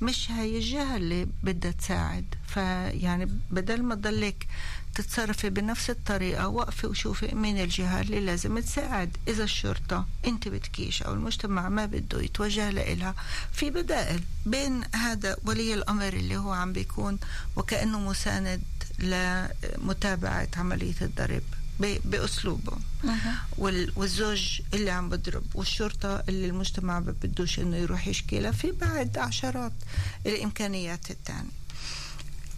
مش 0.00 0.31
هاي 0.31 0.57
الجهة 0.57 0.97
اللي 0.97 1.26
بدها 1.43 1.71
تساعد. 1.71 2.25
فيعني 2.47 3.31
بدل 3.50 3.83
ما 3.83 3.95
تضلك 3.95 4.47
تتصرفي 4.95 5.50
بنفس 5.50 5.91
الطريقة 5.91 6.49
وقفي 6.49 6.87
وشوفي 6.87 7.35
مين 7.35 7.59
الجهة 7.61 8.00
اللي 8.00 8.21
لازم 8.21 8.59
تساعد. 8.59 9.17
إذا 9.29 9.45
الشرطة 9.45 10.07
أنت 10.26 10.49
بتكيش 10.49 11.03
أو 11.03 11.15
المجتمع 11.15 11.69
ما 11.69 11.87
بده 11.87 12.23
يتوجه 12.23 12.71
لإلها. 12.71 13.15
في 13.53 13.71
بدائل 13.71 14.21
بين 14.47 14.83
هذا 14.95 15.37
ولي 15.45 15.75
الأمر 15.75 16.09
اللي 16.12 16.37
هو 16.37 16.53
عم 16.53 16.73
بيكون 16.73 17.19
وكأنه 17.57 18.00
مساند 18.00 18.62
لمتابعة 18.99 20.49
عملية 20.57 20.95
الضرب 21.03 21.43
بأسلوبه. 21.80 22.73
وال- 23.59 23.92
والزوج 23.97 24.61
اللي 24.75 24.90
عم 24.90 25.09
بضرب 25.09 25.45
والشرطة 25.54 26.23
اللي 26.28 26.47
المجتمع 26.47 27.00
ما 27.00 27.14
بدوش 27.23 27.59
إنه 27.59 27.76
يروح 27.76 28.09
يشكي 28.09 28.40
لها 28.40 28.50
في 28.50 28.71
بعد 28.73 29.18
عشرات 29.18 29.73
الإمكانيات 30.26 31.11
الثانية 31.11 31.50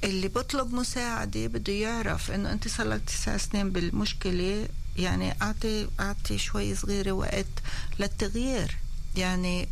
اللي 0.04 0.28
بطلب 0.28 0.72
مساعدة 0.74 1.46
بده 1.46 1.72
يعرف 1.72 2.30
إنه 2.30 2.52
أنت 2.52 2.68
صار 2.68 2.88
لك 2.88 3.00
تسع 3.06 3.36
سنين 3.36 3.70
بالمشكلة 3.70 4.68
يعني 4.96 5.34
اعطي 5.42 5.88
أعطي 6.00 6.38
شوي 6.38 6.74
صغيرة 6.74 7.12
وقت 7.12 7.46
للتغيير. 8.00 8.76
يعني 9.16 9.68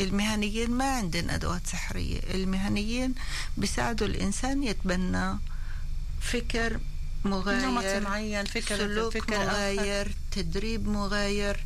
المهنيين 0.00 0.70
ما 0.70 0.84
عندهم 0.96 1.30
أدوات 1.30 1.66
سحرية 1.66 2.20
المهنيين 2.34 3.14
بيساعدوا 3.56 4.06
الإنسان 4.06 4.62
يتبنى 4.62 5.38
فكر 6.20 6.80
مغاير 7.24 7.66
نمط 7.66 7.84
معين 7.84 8.44
فكر 8.44 8.76
سلوك 8.76 9.12
فكر 9.14 9.36
آخر. 9.36 9.46
مغاير 9.46 10.08
تدريب 10.32 10.88
مغاير 10.88 11.56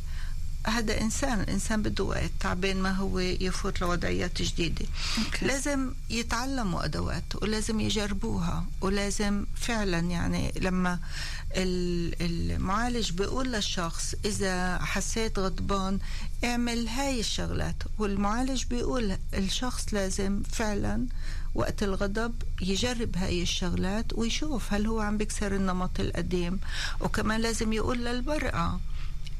هذا 0.67 1.01
إنسان 1.01 1.39
الإنسان 1.41 1.81
بده 1.81 2.03
وقت 2.03 2.31
تعبين 2.39 2.77
ما 2.81 2.91
هو 2.91 3.19
يفوت 3.19 3.81
لوضعيات 3.81 4.41
جديدة 4.41 4.85
أوكي. 5.25 5.45
لازم 5.45 5.93
يتعلموا 6.09 6.85
أدوات 6.85 7.23
ولازم 7.41 7.79
يجربوها 7.79 8.65
ولازم 8.81 9.45
فعلا 9.55 9.99
يعني 9.99 10.53
لما 10.61 10.99
ال- 11.55 12.15
المعالج 12.21 13.11
بيقول 13.11 13.51
للشخص 13.51 14.15
إذا 14.25 14.77
حسيت 14.81 15.39
غضبان 15.39 15.99
اعمل 16.43 16.87
هاي 16.87 17.19
الشغلات 17.19 17.75
والمعالج 17.99 18.63
بيقول 18.65 19.17
الشخص 19.33 19.85
لازم 19.93 20.43
فعلا 20.51 21.05
وقت 21.55 21.83
الغضب 21.83 22.33
يجرب 22.61 23.17
هاي 23.17 23.41
الشغلات 23.41 24.13
ويشوف 24.13 24.73
هل 24.73 24.87
هو 24.87 24.99
عم 24.99 25.17
بيكسر 25.17 25.55
النمط 25.55 25.99
القديم 25.99 26.59
وكمان 27.01 27.41
لازم 27.41 27.73
يقول 27.73 28.05
للمرأة 28.05 28.79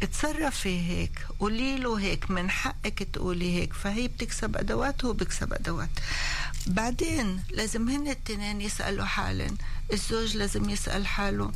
اتصرفي 0.04 0.90
هيك 0.90 1.12
قولي 1.40 1.78
له 1.78 2.00
هيك 2.00 2.32
من 2.32 2.50
حقك 2.50 3.04
تقولي 3.14 3.56
هيك 3.60 3.74
فهي 3.74 4.08
بتكسب 4.08 4.58
أدوات 4.58 5.04
وهو 5.04 5.14
بيكسب 5.14 5.54
أدوات. 5.54 5.90
بعدين 6.68 7.44
لازم 7.52 7.90
هن 7.90 8.08
التنين 8.08 8.62
يسألوا 8.62 9.06
حالهم 9.06 9.58
الزوج 9.94 10.38
لازم 10.38 10.70
يسأل 10.70 11.08
حاله 11.08 11.52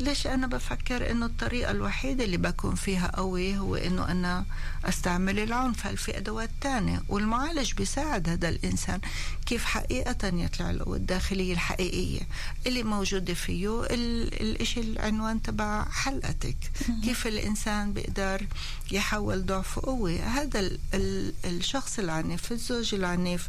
ليش 0.00 0.26
أنا 0.26 0.46
بفكر 0.46 1.10
إنه 1.10 1.26
الطريقة 1.26 1.70
الوحيدة 1.70 2.24
اللي 2.24 2.36
بكون 2.36 2.74
فيها 2.74 3.12
قوي 3.16 3.58
هو 3.58 3.76
إنه 3.76 4.10
أنا 4.10 4.44
أستعمل 4.84 5.38
العنف 5.38 5.86
هل 5.86 5.96
في 5.96 6.16
أدوات 6.18 6.50
تانية 6.60 7.02
والمعالج 7.08 7.72
بيساعد 7.72 8.28
هذا 8.28 8.48
الإنسان 8.48 9.00
كيف 9.46 9.64
حقيقة 9.64 10.28
يطلع 10.28 10.70
القوة 10.70 10.96
الداخلية 10.96 11.52
الحقيقية 11.52 12.20
اللي 12.66 12.82
موجوده 12.82 13.34
فيه 13.34 13.82
ال- 13.84 14.40
الإشي 14.42 14.80
العنوان 14.80 15.42
تبع 15.42 15.84
حلقتك 15.90 16.56
كيف 17.04 17.26
الإنسان 17.26 17.92
بيقدر 17.92 18.46
يحول 18.92 19.46
ضعفه 19.46 19.80
قوه 19.82 20.16
هذا 20.16 20.60
ال 20.60 20.78
ال 20.94 21.32
الشخص 21.44 21.98
العنيف 21.98 22.52
الزوج 22.52 22.94
العنيف 22.94 23.48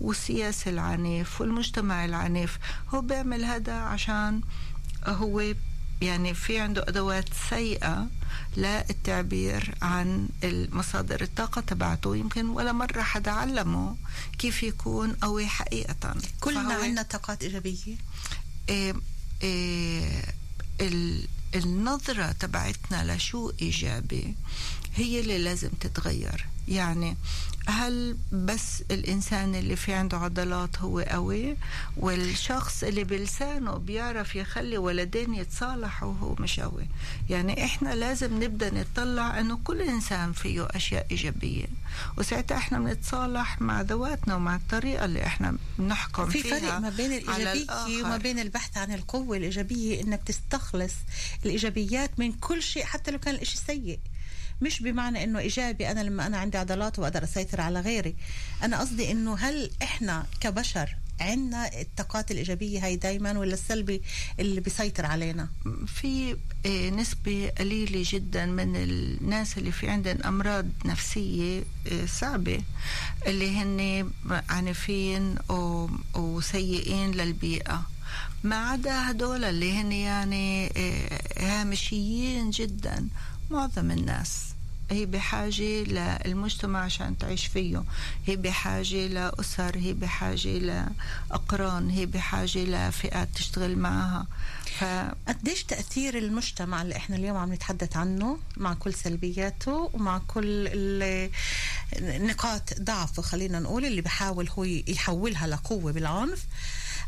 والسياسي 0.00 0.70
العنيف 0.70 1.40
والمجتمع 1.40 2.04
العنيف 2.04 2.58
هو 2.94 3.00
بيعمل 3.00 3.44
هذا 3.44 3.72
عشان 3.74 4.40
هو 5.06 5.54
يعني 6.02 6.34
في 6.34 6.58
عنده 6.58 6.84
أدوات 6.88 7.28
سيئة 7.50 8.06
للتعبير 8.56 9.74
عن 9.82 10.28
المصادر 10.44 11.22
الطاقة 11.22 11.60
تبعته 11.60 12.16
يمكن 12.16 12.46
ولا 12.48 12.72
مرة 12.72 13.02
حدا 13.02 13.30
علمه 13.30 13.96
كيف 14.38 14.62
يكون 14.62 15.12
قوي 15.12 15.46
حقيقة. 15.46 16.14
كلنا 16.40 16.60
عندنا 16.84 17.02
طاقات 17.02 17.42
إيجابية. 17.42 17.96
إيه 18.68 18.94
إيه 19.42 20.24
ال- 20.80 21.28
النظرة 21.54 22.32
تبعتنا 22.32 23.14
لشو 23.16 23.52
إيجابي؟ 23.62 24.34
هي 24.94 25.20
اللي 25.20 25.38
لازم 25.38 25.68
تتغير. 25.68 26.46
يعني 26.68 27.16
هل 27.66 28.16
بس 28.32 28.82
الإنسان 28.90 29.54
اللي 29.54 29.76
في 29.76 29.92
عنده 29.92 30.16
عضلات 30.16 30.78
هو 30.78 31.00
قوي؟ 31.00 31.56
والشخص 31.96 32.82
اللي 32.84 33.04
بلسانه 33.04 33.72
بيعرف 33.76 34.36
يخلي 34.36 34.78
ولدين 34.78 35.34
يتصالحوا 35.34 36.08
وهو 36.08 36.34
مش 36.34 36.60
قوي. 36.60 36.86
يعني 37.30 37.64
إحنا 37.64 37.94
لازم 37.94 38.42
نبدأ 38.42 38.74
نطلع 38.74 39.40
أنه 39.40 39.58
كل 39.64 39.82
إنسان 39.82 40.32
فيه 40.32 40.68
أشياء 40.70 41.06
إيجابية. 41.10 41.66
وساعتها 42.18 42.56
إحنا 42.56 42.78
بنتصالح 42.78 43.60
مع 43.60 43.80
ذواتنا 43.80 44.36
ومع 44.36 44.56
الطريقة 44.56 45.04
اللي 45.04 45.26
إحنا 45.26 45.56
بنحكم 45.78 46.26
في 46.28 46.42
فيها 46.42 46.58
فرق 46.60 46.78
ما 46.78 46.90
بين 46.90 47.12
الآخر. 47.12 48.04
وما 48.04 48.16
بين 48.16 48.38
البحث 48.38 48.76
عن 48.76 48.92
القوة 48.92 49.36
الإيجابية 49.36 50.02
إنك 50.02 50.20
تستخلص 50.26 50.94
الإيجابيات 51.44 52.10
من 52.18 52.32
كل 52.32 52.62
شيء 52.62 52.84
حتى 52.84 53.10
لو 53.10 53.18
كان 53.18 53.34
الإشي 53.34 53.58
سيء. 53.58 53.98
مش 54.62 54.82
بمعنى 54.82 55.24
إنه 55.24 55.38
إيجابي 55.38 55.90
أنا 55.90 56.00
لما 56.00 56.26
أنا 56.26 56.38
عندي 56.38 56.58
عضلات 56.58 56.98
وأقدر 56.98 57.24
أسيطر 57.24 57.60
على 57.60 57.80
غيري. 57.80 58.14
أنا 58.62 58.80
قصدي 58.80 59.10
إنه 59.12 59.34
هل 59.34 59.70
إحنا 59.82 60.26
كبشر 60.40 60.96
عندنا 61.20 61.80
الطاقات 61.80 62.30
الإيجابية 62.30 62.84
هاي 62.84 62.96
دايما 62.96 63.38
ولا 63.38 63.54
السلبي 63.54 64.02
اللي 64.40 64.60
بيسيطر 64.60 65.06
علينا؟ 65.06 65.48
في 65.86 66.36
آه، 66.66 66.90
نسبة 66.90 67.52
قليلة 67.58 68.04
جدا 68.06 68.46
من 68.46 68.76
الناس 68.76 69.58
اللي 69.58 69.72
في 69.72 69.88
عندهم 69.88 70.22
أمراض 70.24 70.66
نفسية 70.84 71.64
آه، 71.92 72.06
صعبة 72.06 72.62
اللي 73.26 73.56
هن 73.56 74.10
عنيفين 74.48 75.34
وسيئين 76.14 77.10
للبيئة. 77.10 77.82
ما 78.44 78.56
عدا 78.56 79.10
هدول 79.10 79.44
اللي 79.44 79.72
هن 79.72 79.92
يعني 79.92 80.72
آه، 80.76 81.20
هامشيين 81.38 82.50
جدا 82.50 83.08
معظم 83.50 83.90
الناس. 83.90 84.51
هي 84.92 85.06
بحاجة 85.06 85.82
للمجتمع 85.82 86.80
عشان 86.80 87.18
تعيش 87.18 87.46
فيه. 87.46 87.82
هي 88.26 88.36
بحاجة 88.36 89.06
لأسر 89.06 89.76
هي 89.76 89.92
بحاجة 89.92 90.48
لأقران 91.30 91.90
هي 91.90 92.06
بحاجة 92.06 92.58
لفئات 92.64 93.28
تشتغل 93.34 93.76
معها. 93.78 94.26
ف... 94.78 94.84
قديش 95.28 95.64
تأثير 95.64 96.18
المجتمع 96.18 96.82
اللي 96.82 96.96
إحنا 96.96 97.16
اليوم 97.16 97.36
عم 97.36 97.52
نتحدث 97.52 97.96
عنه 97.96 98.38
مع 98.56 98.74
كل 98.74 98.94
سلبياته 98.94 99.90
ومع 99.94 100.18
كل 100.28 100.68
نقاط 102.00 102.74
ضعفه 102.80 103.22
خلينا 103.22 103.60
نقول 103.60 103.84
اللي 103.84 104.00
بحاول 104.00 104.48
هو 104.48 104.64
يحولها 104.64 105.46
لقوة 105.46 105.92
بالعنف؟ 105.92 106.44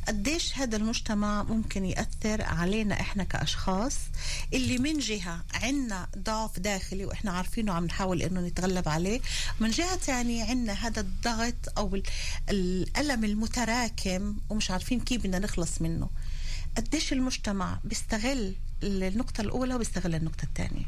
قديش 0.08 0.58
هذا 0.58 0.76
المجتمع 0.76 1.42
ممكن 1.42 1.84
يأثر 1.84 2.42
علينا 2.42 3.00
إحنا 3.00 3.24
كأشخاص؟ 3.24 3.94
اللي 4.54 4.78
من 4.78 4.98
جهة 4.98 5.44
عنا 5.54 6.06
ضعف 6.18 6.58
داخلي 6.58 7.04
وإحنا 7.04 7.30
عارفينه 7.32 7.72
عم 7.72 7.84
نحاول 7.84 8.22
إنه 8.22 8.40
نتغلب 8.40 8.88
عليه 8.88 9.20
من 9.60 9.70
جهة 9.70 9.96
تانية 9.96 10.44
عنا 10.44 10.72
هذا 10.72 11.00
الضغط 11.00 11.78
ال- 11.78 12.02
الألم 12.50 13.24
المتراكم 13.24 14.36
ومش 14.50 14.70
عارفين 14.70 15.00
كيف 15.00 15.20
بدنا 15.22 15.38
نخلص 15.38 15.80
منه. 15.82 16.10
قديش 16.76 17.12
المجتمع 17.12 17.78
بيستغل 17.84 18.54
النقطة 18.82 19.40
الأولى 19.40 19.74
وبيستغل 19.74 20.14
النقطة 20.14 20.42
الثانية 20.44 20.84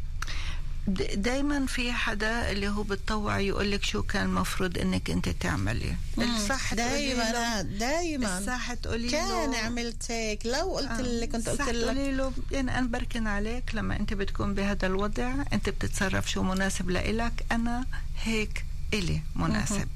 دائما 1.16 1.66
في 1.66 1.92
حدا 1.92 2.50
اللي 2.50 2.68
هو 2.68 2.82
بتطوع 2.82 3.38
يقول 3.40 3.70
لك 3.70 3.84
شو 3.84 4.02
كان 4.02 4.24
المفروض 4.26 4.78
إنك 4.78 5.10
أنت 5.10 5.28
تعملي. 5.28 5.94
الصح 6.18 6.74
تقولي 6.74 7.14
له- 7.14 7.24
دايما 7.24 7.62
دايما. 7.62 8.38
الصح 8.38 8.74
تقولي 8.74 9.08
كان 9.10 9.50
له 9.50 9.58
عملت 9.58 10.10
هيك. 10.10 10.46
لو 10.46 10.76
قلت 10.76 11.00
لك 11.00 11.28
كنت 11.28 11.48
قلت 11.48 11.60
لك 11.60 11.66
تقولي 11.84 12.12
له 12.12 12.32
يعني 12.50 12.78
أنا 12.78 12.86
بركن 12.86 13.26
عليك. 13.26 13.74
لما 13.74 13.96
أنت 13.96 14.14
بتكون 14.14 14.54
بهذا 14.54 14.86
الوضع 14.86 15.34
أنت 15.52 15.68
بتتصرف 15.68 16.30
شو 16.30 16.42
مناسب 16.42 16.90
لإلك. 16.90 17.44
أنا 17.52 17.84
هيك 18.22 18.64
إلي 18.94 19.20
مناسب. 19.36 19.88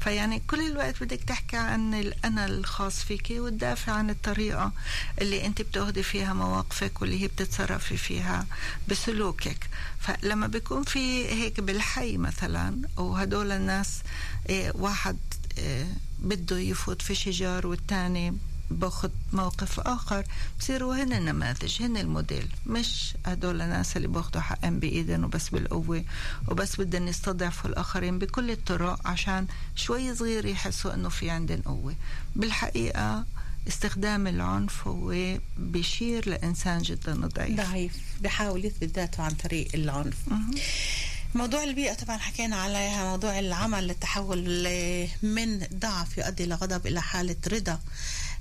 فيعني 0.00 0.42
كل 0.46 0.66
الوقت 0.70 1.02
بدك 1.02 1.20
تحكي 1.24 1.56
عن 1.56 1.94
الأنا 1.94 2.46
الخاص 2.46 3.02
فيك 3.02 3.26
وتدافع 3.30 3.92
عن 3.92 4.10
الطريقة 4.10 4.72
اللي 5.20 5.46
أنت 5.46 5.62
بتاخدي 5.62 6.02
فيها 6.02 6.32
مواقفك 6.32 7.02
واللي 7.02 7.22
هي 7.22 7.26
بتتصرفي 7.28 7.96
فيها 7.96 8.46
بسلوكك. 8.88 9.68
فلما 10.00 10.46
بيكون 10.46 10.82
في 10.82 11.28
هيك 11.28 11.60
بالحي 11.60 12.16
مثلا 12.16 12.78
وهدول 12.96 13.52
الناس 13.52 14.02
إيه، 14.48 14.72
واحد 14.74 15.16
إيه، 15.58 15.86
بده 16.18 16.58
يفوت 16.58 17.02
في 17.02 17.14
شجار 17.14 17.66
والتاني 17.66 18.34
باخذ 18.72 19.10
موقف 19.32 19.80
آخر. 19.80 20.24
بصيروا 20.60 20.94
هن 20.94 21.12
النماذج 21.12 21.82
هن 21.82 21.96
الموديل. 21.96 22.48
مش 22.66 23.14
هدول 23.26 23.62
الناس 23.62 23.96
اللي 23.96 24.08
باخذوا 24.08 24.42
حقهم 24.42 24.80
بايدهم 24.80 25.24
وبس 25.24 25.48
بالقوة 25.48 26.04
وبس 26.48 26.80
بدهم 26.80 27.08
يستضعفوا 27.08 27.70
الآخرين 27.70 28.18
بكل 28.18 28.50
الطرق 28.50 29.08
عشان 29.08 29.46
شوي 29.76 30.14
صغير 30.14 30.46
يحسوا 30.46 30.94
إنه 30.94 31.08
في 31.08 31.30
عندهم 31.30 31.60
قوة. 31.62 31.94
بالحقيقة 32.36 33.24
استخدام 33.68 34.26
العنف 34.26 34.86
هو 34.88 35.38
بيشير 35.58 36.28
لإنسان 36.28 36.82
جدا 36.82 37.14
ضعيف. 37.14 37.56
ضعيف. 37.56 37.92
بحاول 38.20 38.64
يثبت 38.64 38.96
ذاته 38.96 39.22
عن 39.22 39.30
طريق 39.30 39.68
العنف. 39.74 40.16
موضوع 41.34 41.64
البيئة 41.64 41.94
طبعا 41.94 42.16
حكينا 42.18 42.56
عليها 42.56 43.04
موضوع 43.10 43.38
العمل 43.38 43.86
للتحول 43.88 44.68
من 45.22 45.66
ضعف 45.74 46.18
يؤدي 46.18 46.46
لغضب 46.46 46.86
إلى 46.86 47.02
حالة 47.02 47.36
رضا. 47.48 47.80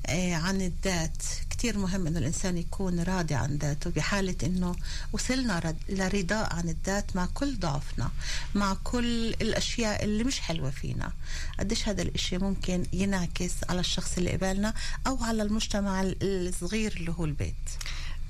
عن 0.10 0.62
الذات. 0.62 1.18
كتير 1.50 1.78
مهم 1.78 2.08
إنه 2.08 2.20
الإنسان 2.20 2.58
يكون 2.58 3.00
راضي 3.04 3.36
عن 3.36 3.56
ذاته 3.58 3.90
بحالة 3.90 4.36
إنه 4.44 4.76
وصلنا 5.14 5.76
لرضاء 5.90 6.54
عن 6.56 6.70
الذات 6.70 7.16
مع 7.16 7.26
كل 7.34 7.60
ضعفنا 7.60 8.10
مع 8.56 8.78
كل 8.84 9.28
الأشياء 9.42 10.04
اللي 10.04 10.24
مش 10.24 10.40
حلوة 10.40 10.70
فينا. 10.70 11.12
قديش 11.60 11.88
هذا 11.90 12.02
الإشي 12.02 12.38
ممكن 12.38 12.84
ينعكس 12.94 13.52
على 13.70 13.80
الشخص 13.80 14.18
اللي 14.18 14.32
قبالنا 14.32 14.74
أو 15.08 15.24
على 15.24 15.44
المجتمع 15.44 16.02
ال- 16.02 16.18
الصغير 16.48 16.94
اللي 16.98 17.12
هو 17.12 17.26
البيت؟ 17.26 17.56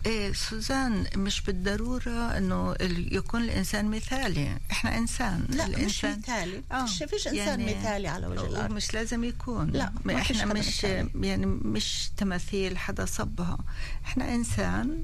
إيه 0.05 0.33
سوزان 0.33 1.05
مش 1.15 1.41
بالضرورة 1.41 2.37
ال- 2.81 3.15
يكون 3.15 3.41
الإنسان 3.43 3.85
مثالي. 3.91 4.57
إحنا 4.71 4.97
إنسان. 4.97 5.45
لا 5.49 5.67
مش 5.67 5.75
الانسان 5.75 6.19
مثالي. 6.19 6.63
آه، 6.71 6.83
مش 6.83 7.03
فيش 7.03 7.27
إنسان 7.27 7.65
مثالي 7.65 8.07
على 8.07 8.27
وجه 8.27 8.45
الأرض. 8.45 8.71
مش 8.73 8.93
لازم 8.93 9.23
يكون. 9.23 9.69
لا، 9.71 9.91
ما 10.05 10.13
حدا 10.19 10.45
مش 10.45 10.67
مثالي. 10.67 11.09
يعني 11.27 11.45
مش 11.45 12.11
تماثيل 12.17 12.77
حدا 12.77 13.05
صبها. 13.05 13.57
إحنا 14.05 14.35
إنسان. 14.35 15.03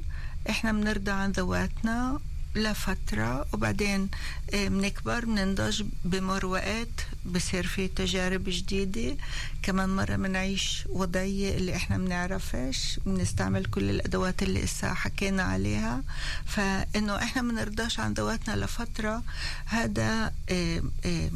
إحنا 0.49 0.71
بنرضى 0.71 1.11
عن 1.11 1.31
ذواتنا. 1.31 2.19
لفترة 2.57 3.45
وبعدين 3.53 4.09
آه، 4.53 4.67
بنكبر 4.67 5.25
بننضج 5.25 5.83
بمر 6.05 6.45
وقت 6.45 7.07
بصير 7.25 7.67
في 7.67 7.87
تجارب 7.87 8.43
جديدة. 8.47 9.15
كمان 9.63 9.95
مرة 9.95 10.15
بنعيش 10.15 10.83
وضعية 10.89 11.57
اللي 11.57 11.75
إحنا 11.75 11.97
بنعرفش 11.97 12.99
بنستعمل 13.05 13.65
كل 13.65 13.89
الأدوات 13.89 14.43
اللي 14.43 14.63
إسا 14.63 14.93
حكينا 14.93 15.43
عليها. 15.43 16.03
فإنه 16.45 17.15
إحنا 17.15 17.41
بنرضاش 17.41 17.99
عن 17.99 18.13
ذواتنا 18.13 18.55
لفترة 18.55 19.23
هذا 19.65 20.33
آه، 20.49 20.81
آه، 21.05 21.29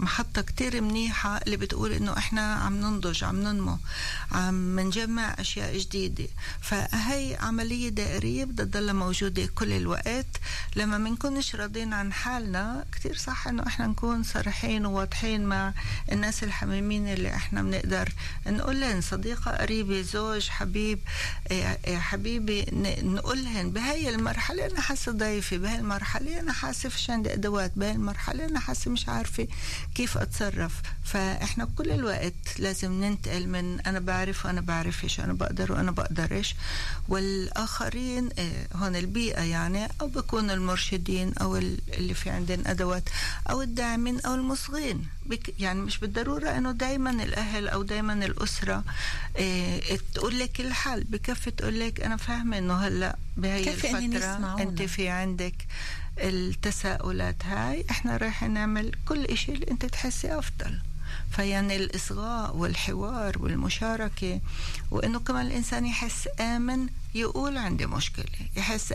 محطة 0.00 0.42
كتير 0.42 0.80
منيحة 0.80 1.36
اللي 1.38 1.56
بتقول 1.56 1.92
إنه 1.92 2.18
إحنا 2.18 2.54
عم 2.54 2.76
ننضج 2.76 3.24
عم 3.24 3.36
ننمو 3.42 3.78
عم 4.32 4.80
نجمع 4.80 5.34
أشياء 5.38 5.78
جديدة. 5.78 6.26
فهي 6.60 7.36
عملية 7.40 7.88
دائرية 7.88 8.44
بدها 8.44 8.66
تضلها 8.66 8.92
موجودة 8.92 9.46
كل 9.54 9.72
الوقت. 9.72 10.26
لما 10.76 10.98
منكونش 10.98 11.54
راضين 11.54 11.92
عن 11.92 12.12
حالنا 12.12 12.84
كتير 12.92 13.16
صح 13.16 13.48
إنه 13.48 13.66
إحنا 13.66 13.86
نكون 13.86 14.22
صريحين 14.22 14.86
وواضحين 14.86 15.44
مع 15.44 15.72
الناس 16.12 16.44
الحميمين 16.44 17.08
اللي 17.08 17.34
إحنا 17.34 17.62
بنقدر. 17.62 18.08
نقول 18.46 18.80
لهم 18.80 19.00
صديقة 19.00 19.50
قريبة 19.50 20.02
زوج 20.02 20.48
حبيب 20.48 20.98
آه، 21.52 21.78
حبيبي 21.98 22.62
ن- 22.72 23.14
نقولهن 23.14 23.70
بهاي 23.70 24.08
المرحلة 24.14 24.66
أنا 24.66 24.80
حاسة 24.80 25.12
ضعيفة 25.12 25.56
بهاي 25.56 25.78
المرحلة 25.78 26.40
أنا 26.40 26.52
حاسة 26.52 26.88
فيش 26.88 27.10
عندي 27.10 27.32
أدوات 27.32 27.72
بهاي 27.76 27.92
المرحلة 27.92 28.44
أنا 28.44 28.60
حاسة 28.60 28.90
مش 28.90 29.08
عارفة 29.08 29.48
كيف 29.94 30.18
أتصرف. 30.18 30.72
فإحنا 31.04 31.68
كل 31.76 31.90
الوقت 31.90 32.32
لازم 32.58 32.92
ننتقل 33.04 33.48
من 33.48 33.80
أنا 33.80 33.98
بعرف 34.00 34.46
وأنا 34.46 34.60
بعرفش 34.60 35.20
أنا 35.20 35.32
بقدر 35.32 35.72
وأنا 35.72 35.90
بقدرش. 35.90 36.54
والآخرين 37.08 38.28
آه، 38.38 38.66
هون 38.74 38.96
البيئة 38.96 39.42
يعني 39.42 39.88
أو 40.00 40.06
بكون 40.06 40.50
المرشدين 40.50 41.32
أو 41.40 41.56
ال- 41.56 41.78
اللي 41.94 42.14
في 42.14 42.30
عندهم 42.30 42.62
أدوات 42.66 43.02
أو 43.50 43.62
الداعمين 43.62 44.20
أو 44.20 44.34
المصغين. 44.34 45.06
يعني 45.58 45.80
مش 45.80 45.98
بالضرورة 45.98 46.48
أنه 46.50 46.72
دايما 46.72 47.10
الأهل 47.10 47.68
أو 47.68 47.82
دايما 47.82 48.12
الأسرة 48.12 48.84
آه، 49.36 49.80
تقول 50.14 50.38
لك 50.38 50.60
الحل. 50.60 51.04
بكفي 51.04 51.50
تقول 51.50 51.80
لك 51.80 52.00
أنا 52.00 52.16
فاهمة 52.16 52.58
أنه 52.58 52.74
هلأ 52.74 53.16
بهي 53.36 53.62
يسمعونا. 54.16 54.62
أنت 54.62 54.82
في 54.82 55.08
عندك 55.08 55.54
التساؤلات 56.18 57.46
هاي 57.46 57.84
إحنا 57.90 58.16
رايحين 58.16 58.50
نعمل 58.50 58.92
كل 59.08 59.24
إشي 59.24 59.52
اللي 59.52 59.70
أنت 59.70 59.86
تحسي 59.86 60.38
أفضل. 60.38 60.78
فيعني 61.30 61.76
الإصغاء 61.76 62.56
والحوار 62.56 63.38
والمشاركة 63.42 64.40
وإنه 64.90 65.20
كمان 65.20 65.46
الإنسان 65.46 65.86
يحس 65.86 66.28
آمن 66.40 66.86
يقول 67.14 67.56
عندي 67.58 67.86
مشكلة 67.86 68.24
يحس 68.56 68.92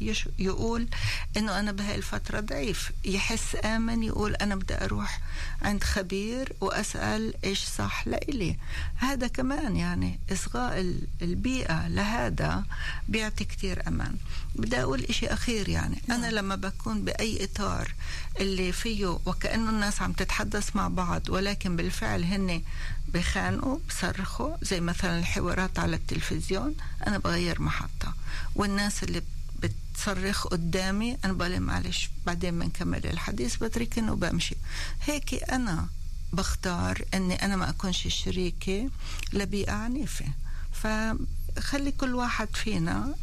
يش- 0.00 0.28
يقول 0.38 0.88
إنه 1.36 1.60
أنا 1.60 1.72
بهاي 1.72 1.94
الفترة 1.94 2.40
ضعيف 2.40 2.92
يحس 3.04 3.56
آمن 3.64 4.02
يقول 4.02 4.34
أنا 4.34 4.54
بدي 4.54 4.74
أروح 4.84 5.20
عند 5.62 5.84
خبير 5.84 6.52
وأسأل 6.60 7.34
إيش 7.44 7.64
صح 7.64 8.06
لإلي. 8.06 8.56
هذا 8.96 9.26
كمان 9.26 9.76
يعني 9.76 10.18
إصغاء 10.32 10.80
ال- 10.80 11.06
البيئة 11.22 11.88
لهذا 11.88 12.64
بيعطي 13.08 13.44
كتير 13.44 13.88
أمان. 13.88 14.16
بدي 14.54 14.82
أقول 14.82 15.04
إشي 15.04 15.26
أخير 15.26 15.68
يعني 15.68 16.02
أنا 16.10 16.26
لما 16.30 16.54
بكون 16.56 17.04
بأي 17.04 17.44
إطار 17.44 17.94
اللي 18.40 18.72
فيه 18.72 19.06
وكأنه 19.26 19.70
الناس 19.70 20.02
عم 20.02 20.12
تتحدث 20.12 20.76
مع 20.76 20.88
بعض 20.88 21.28
ولكن 21.30 21.76
بالفعل 21.76 22.24
هن 22.24 22.62
بخانقوا 23.08 23.78
بصرخوا 23.88 24.56
زي 24.62 24.80
مثلا 24.80 25.18
الحوارات 25.18 25.78
على 25.78 25.96
التلفزيون 25.96 26.74
أنا 27.06 27.18
بغير 27.18 27.62
محطة. 27.62 28.14
والناس 28.54 29.02
اللي 29.02 29.22
بتصرخ 29.62 30.46
قدامي 30.46 31.18
أنا 31.24 31.32
بقول 31.32 31.60
معلش 31.60 32.10
بعدين 32.26 32.58
بنكمل 32.58 33.06
الحديث 33.06 33.56
بتركن 33.56 34.08
وبمشي 34.08 34.56
هيك 35.04 35.50
أنا 35.50 35.88
بختار 36.32 37.02
إني 37.14 37.44
أنا 37.44 37.56
ما 37.56 37.70
أكونش 37.70 38.08
شريكة 38.08 38.90
لبيئة 39.32 39.72
عنيفة. 39.72 40.26
فخلي 40.72 41.92
كل 41.92 42.14
واحد 42.14 42.48
فينا 42.56 43.14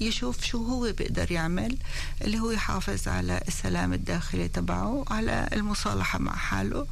يشوف 0.00 0.44
شو 0.44 0.66
هو 0.66 0.92
بيقدر 0.92 1.32
يعمل 1.32 1.78
اللي 2.22 2.38
هو 2.38 2.50
يحافظ 2.50 3.08
على 3.08 3.40
السلام 3.48 3.92
الداخلي 3.92 4.48
تبعه 4.48 5.04
على 5.10 5.48
المصالحة 5.52 6.18
مع 6.18 6.36
حاله. 6.36 6.86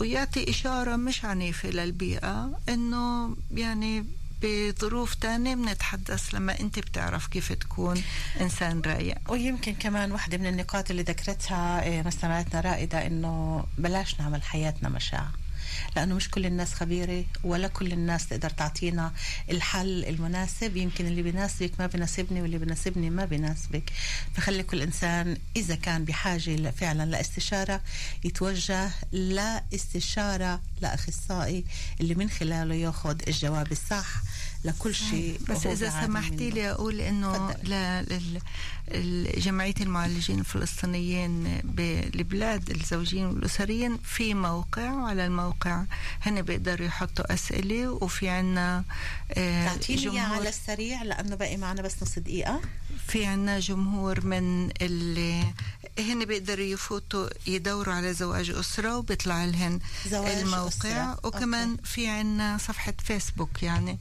ويعطي 0.00 0.50
إشارة 0.50 0.96
مش 0.96 1.24
عنيفة 1.24 1.68
للبيئة 1.70 2.60
إنه 2.68 3.36
يعني 3.54 4.04
بظروف 4.42 5.14
تانية 5.14 5.54
بنتحدث 5.54 6.34
لما 6.34 6.60
أنت 6.60 6.78
بتعرف 6.78 7.26
كيف 7.26 7.52
تكون 7.52 8.02
إنسان 8.40 8.80
رايق 8.80 9.18
ويمكن 9.28 9.74
كمان 9.74 10.12
واحدة 10.12 10.38
من 10.38 10.46
النقاط 10.46 10.90
اللي 10.90 11.02
ذكرتها 11.02 11.82
إيه، 11.82 12.02
مستمعتنا 12.02 12.60
رائدة 12.60 13.06
إنه 13.06 13.64
بلاش 13.78 14.20
نعمل 14.20 14.42
حياتنا 14.42 14.88
مشاعة 14.88 15.32
لأنه 15.96 16.14
مش 16.14 16.30
كل 16.30 16.46
الناس 16.46 16.74
خبيرة 16.74 17.24
ولا 17.44 17.68
كل 17.68 17.92
الناس 17.92 18.26
تقدر 18.28 18.50
تعطينا 18.50 19.12
الحل 19.50 20.04
المناسب. 20.04 20.76
يمكن 20.76 21.06
اللي 21.06 21.22
بيناسبك 21.22 21.72
ما 21.78 21.86
بيناسبني 21.86 22.42
واللي 22.42 22.58
بيناسبني 22.58 23.10
ما 23.10 23.24
بيناسبك 23.24 23.92
فخلي 24.34 24.62
كل 24.62 24.82
إنسان 24.82 25.36
إذا 25.56 25.74
كان 25.74 26.04
بحاجة 26.04 26.70
فعلا 26.70 27.10
لاستشارة 27.10 27.80
يتوجه 28.24 28.90
لاستشارة 29.12 30.60
لأخصائي 30.80 31.64
اللي 32.00 32.14
من 32.14 32.30
خلاله 32.30 32.74
ياخذ 32.74 33.16
الجواب 33.28 33.72
الصح. 33.72 34.22
لكل 34.64 34.94
شيء 34.94 35.40
بس 35.48 35.66
بيعاني 35.66 36.06
سمحتي. 36.06 36.50
لي 36.50 36.70
أقول 36.70 37.00
إنه 37.00 37.32
تفضلي. 37.52 38.04
ل- 38.08 38.14
لل- 38.14 38.40
ال- 38.88 39.40
جمعية 39.40 39.74
المعالجين 39.80 40.38
الفلسطينيين 40.38 41.60
بالبلاد 41.64 42.70
الزوجين 42.70 43.26
والأسريين 43.26 43.98
في 44.04 44.34
موقع 44.34 44.92
وعلى 44.92 45.26
الموقع 45.26 45.84
هن 46.22 46.42
بيقدروا 46.42 46.86
يحطوا 46.86 47.34
أسئلة 47.34 47.90
وفي 47.90 48.28
عنا 48.28 48.84
آه، 49.32 49.66
تعطيني 49.74 50.20
على 50.20 50.48
السريع 50.48 51.02
لأنه 51.02 51.36
باقي 51.36 51.56
معنا 51.56 51.82
بس 51.82 52.02
نص 52.02 52.18
دقيقة 52.18 52.60
في 53.08 53.26
عنا 53.26 53.58
جمهور 53.60 54.26
من 54.26 54.70
اللي 54.82 55.44
هن 55.98 56.24
بيقدروا 56.24 56.64
يفوتوا 56.64 57.28
يدوروا 57.46 57.94
على 57.94 58.14
زواج 58.14 58.50
أسرة 58.50 58.96
وبيطلع 58.96 59.44
لهن 59.44 59.80
زواج 60.10 60.36
الموقع 60.36 60.68
أسرة. 60.68 61.20
وكمان 61.24 61.70
okay. 61.70 61.82
في 61.84 62.06
عنا 62.08 62.58
صفحة 62.58 62.94
فيسبوك 63.04 63.62
يعني 63.62 63.98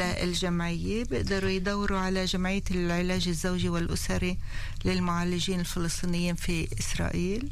للجمعية 0.00 1.04
بيقدروا 1.04 1.50
يدوروا 1.50 1.98
على 1.98 2.24
جمعية 2.24 2.62
العلاج 2.70 3.28
الزوجي 3.28 3.68
والأسري 3.68 4.38
للمعالجين 4.84 5.60
الفلسطينيين 5.60 6.34
في 6.34 6.68
إسرائيل. 6.80 7.48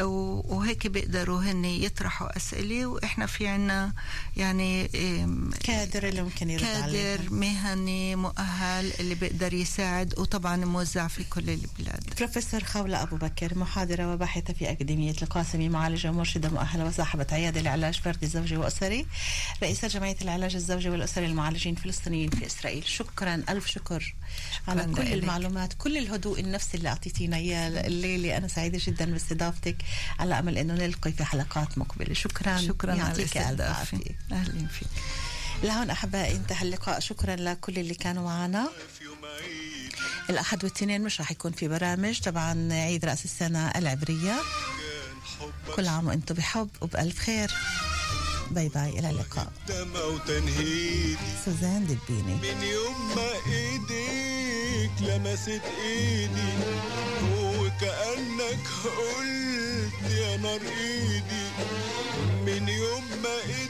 وهيك 0.00 0.86
بيقدروا 0.86 1.40
هن 1.40 1.64
يطرحوا 1.64 2.36
أسئلة 2.36 2.86
وإحنا 2.86 3.26
في 3.26 3.46
عنا 3.46 3.92
يعني 4.36 4.88
كادر 5.64 6.08
اللي 6.08 6.22
ممكن 6.22 6.50
يرد 6.50 6.64
عليه 6.64 7.16
كادر 7.16 7.30
مهني 7.30 8.16
مؤهل 8.16 8.92
اللي 9.00 9.14
بيقدر 9.14 9.54
يساعد 9.54 10.14
وطبعا 10.18 10.56
موزع 10.56 11.08
في 11.08 11.24
كل 11.24 11.50
البلاد. 11.50 12.14
بروفيسور 12.18 12.64
خولة 12.64 13.02
أبو 13.02 13.16
بكر 13.16 13.58
محاضرة 13.58 14.12
وباحثة 14.12 14.52
في 14.54 14.70
أكاديمية 14.70 15.14
القاسمي 15.22 15.68
معالجة 15.68 16.10
ومرشدة 16.10 16.48
مؤهلة 16.48 16.84
وصاحبة 16.84 17.26
عيادة 17.32 17.60
لعلاج 17.60 18.00
فردي 18.00 18.26
زوجي 18.26 18.56
وأسري 18.56 19.06
رئيسة 19.62 19.88
جمعية 19.88 20.16
العلاج 20.22 20.54
الزوجي 20.54 20.90
والأسري 20.90 21.26
للمعالجين 21.26 21.74
الفلسطينيين 21.86 22.30
في 22.30 22.46
إسرائيل. 22.46 22.84
شكرا 22.86 23.44
ألف 23.48 23.66
شكر 23.66 24.14
على 24.68 24.84
كل. 24.84 25.02
المعلومات 25.02 25.72
كل 25.78 25.98
الهدوء 25.98 26.40
النفسي 26.40 26.76
اللي 26.76 26.88
أعطيتينا 26.88 27.36
إياه. 27.36 27.86
الليلة 27.86 28.36
أنا 28.36 28.48
سعيدة 28.48 28.80
جدا 28.86 29.04
باستضافتك. 29.04 29.76
على 30.18 30.38
أمل 30.38 30.58
أنه 30.58 30.74
نلقي 30.74 31.12
في 31.12 31.24
حلقات 31.24 31.78
مقبلة. 31.78 32.14
شكرا. 32.14 32.56
شكرا 32.56 32.92
على 32.92 33.00
يعطيك 33.00 33.36
ألف 33.36 33.60
عافية. 33.60 34.18
أهلا 34.32 34.66
فيك. 34.66 34.88
لهون 35.62 35.90
أحبائي 35.90 36.36
انتهى 36.36 36.62
اللقاء. 36.62 37.00
شكرا 37.00 37.36
لكل 37.36 37.78
اللي 37.78 37.94
كانوا 37.94 38.24
معنا. 38.24 38.68
الأحد 40.30 40.64
والاثنين 40.64 41.02
مش 41.02 41.20
راح 41.20 41.30
يكون 41.30 41.52
في 41.52 41.68
برامج. 41.68 42.20
طبعا 42.20 42.72
عيد 42.72 43.04
رأس 43.04 43.24
السنة 43.24 43.68
العبرية. 43.68 44.40
كل 45.76 45.88
عام 45.88 46.06
وإنتم 46.06 46.34
بحب 46.34 46.68
وبألف 46.80 47.18
خير. 47.18 47.50
باي 48.52 48.68
باي 48.68 48.98
إلى 48.98 49.10
اللقاء. 49.10 49.52
سوزان 51.44 51.86
دبيني 51.86 52.34
من 52.34 52.62
يوم 52.62 53.16
ما 53.16 53.30
ايديك 53.52 54.92
لمست 55.00 55.62
إيدي 55.84 56.52
وكأنك 57.38 58.66
قلت 58.84 60.10
يا 60.10 60.36
نار 60.36 60.60
إيدي. 60.60 61.46
من 62.46 62.68
يوم 62.68 63.04
ما 63.22 63.36
ايديك 63.40 63.61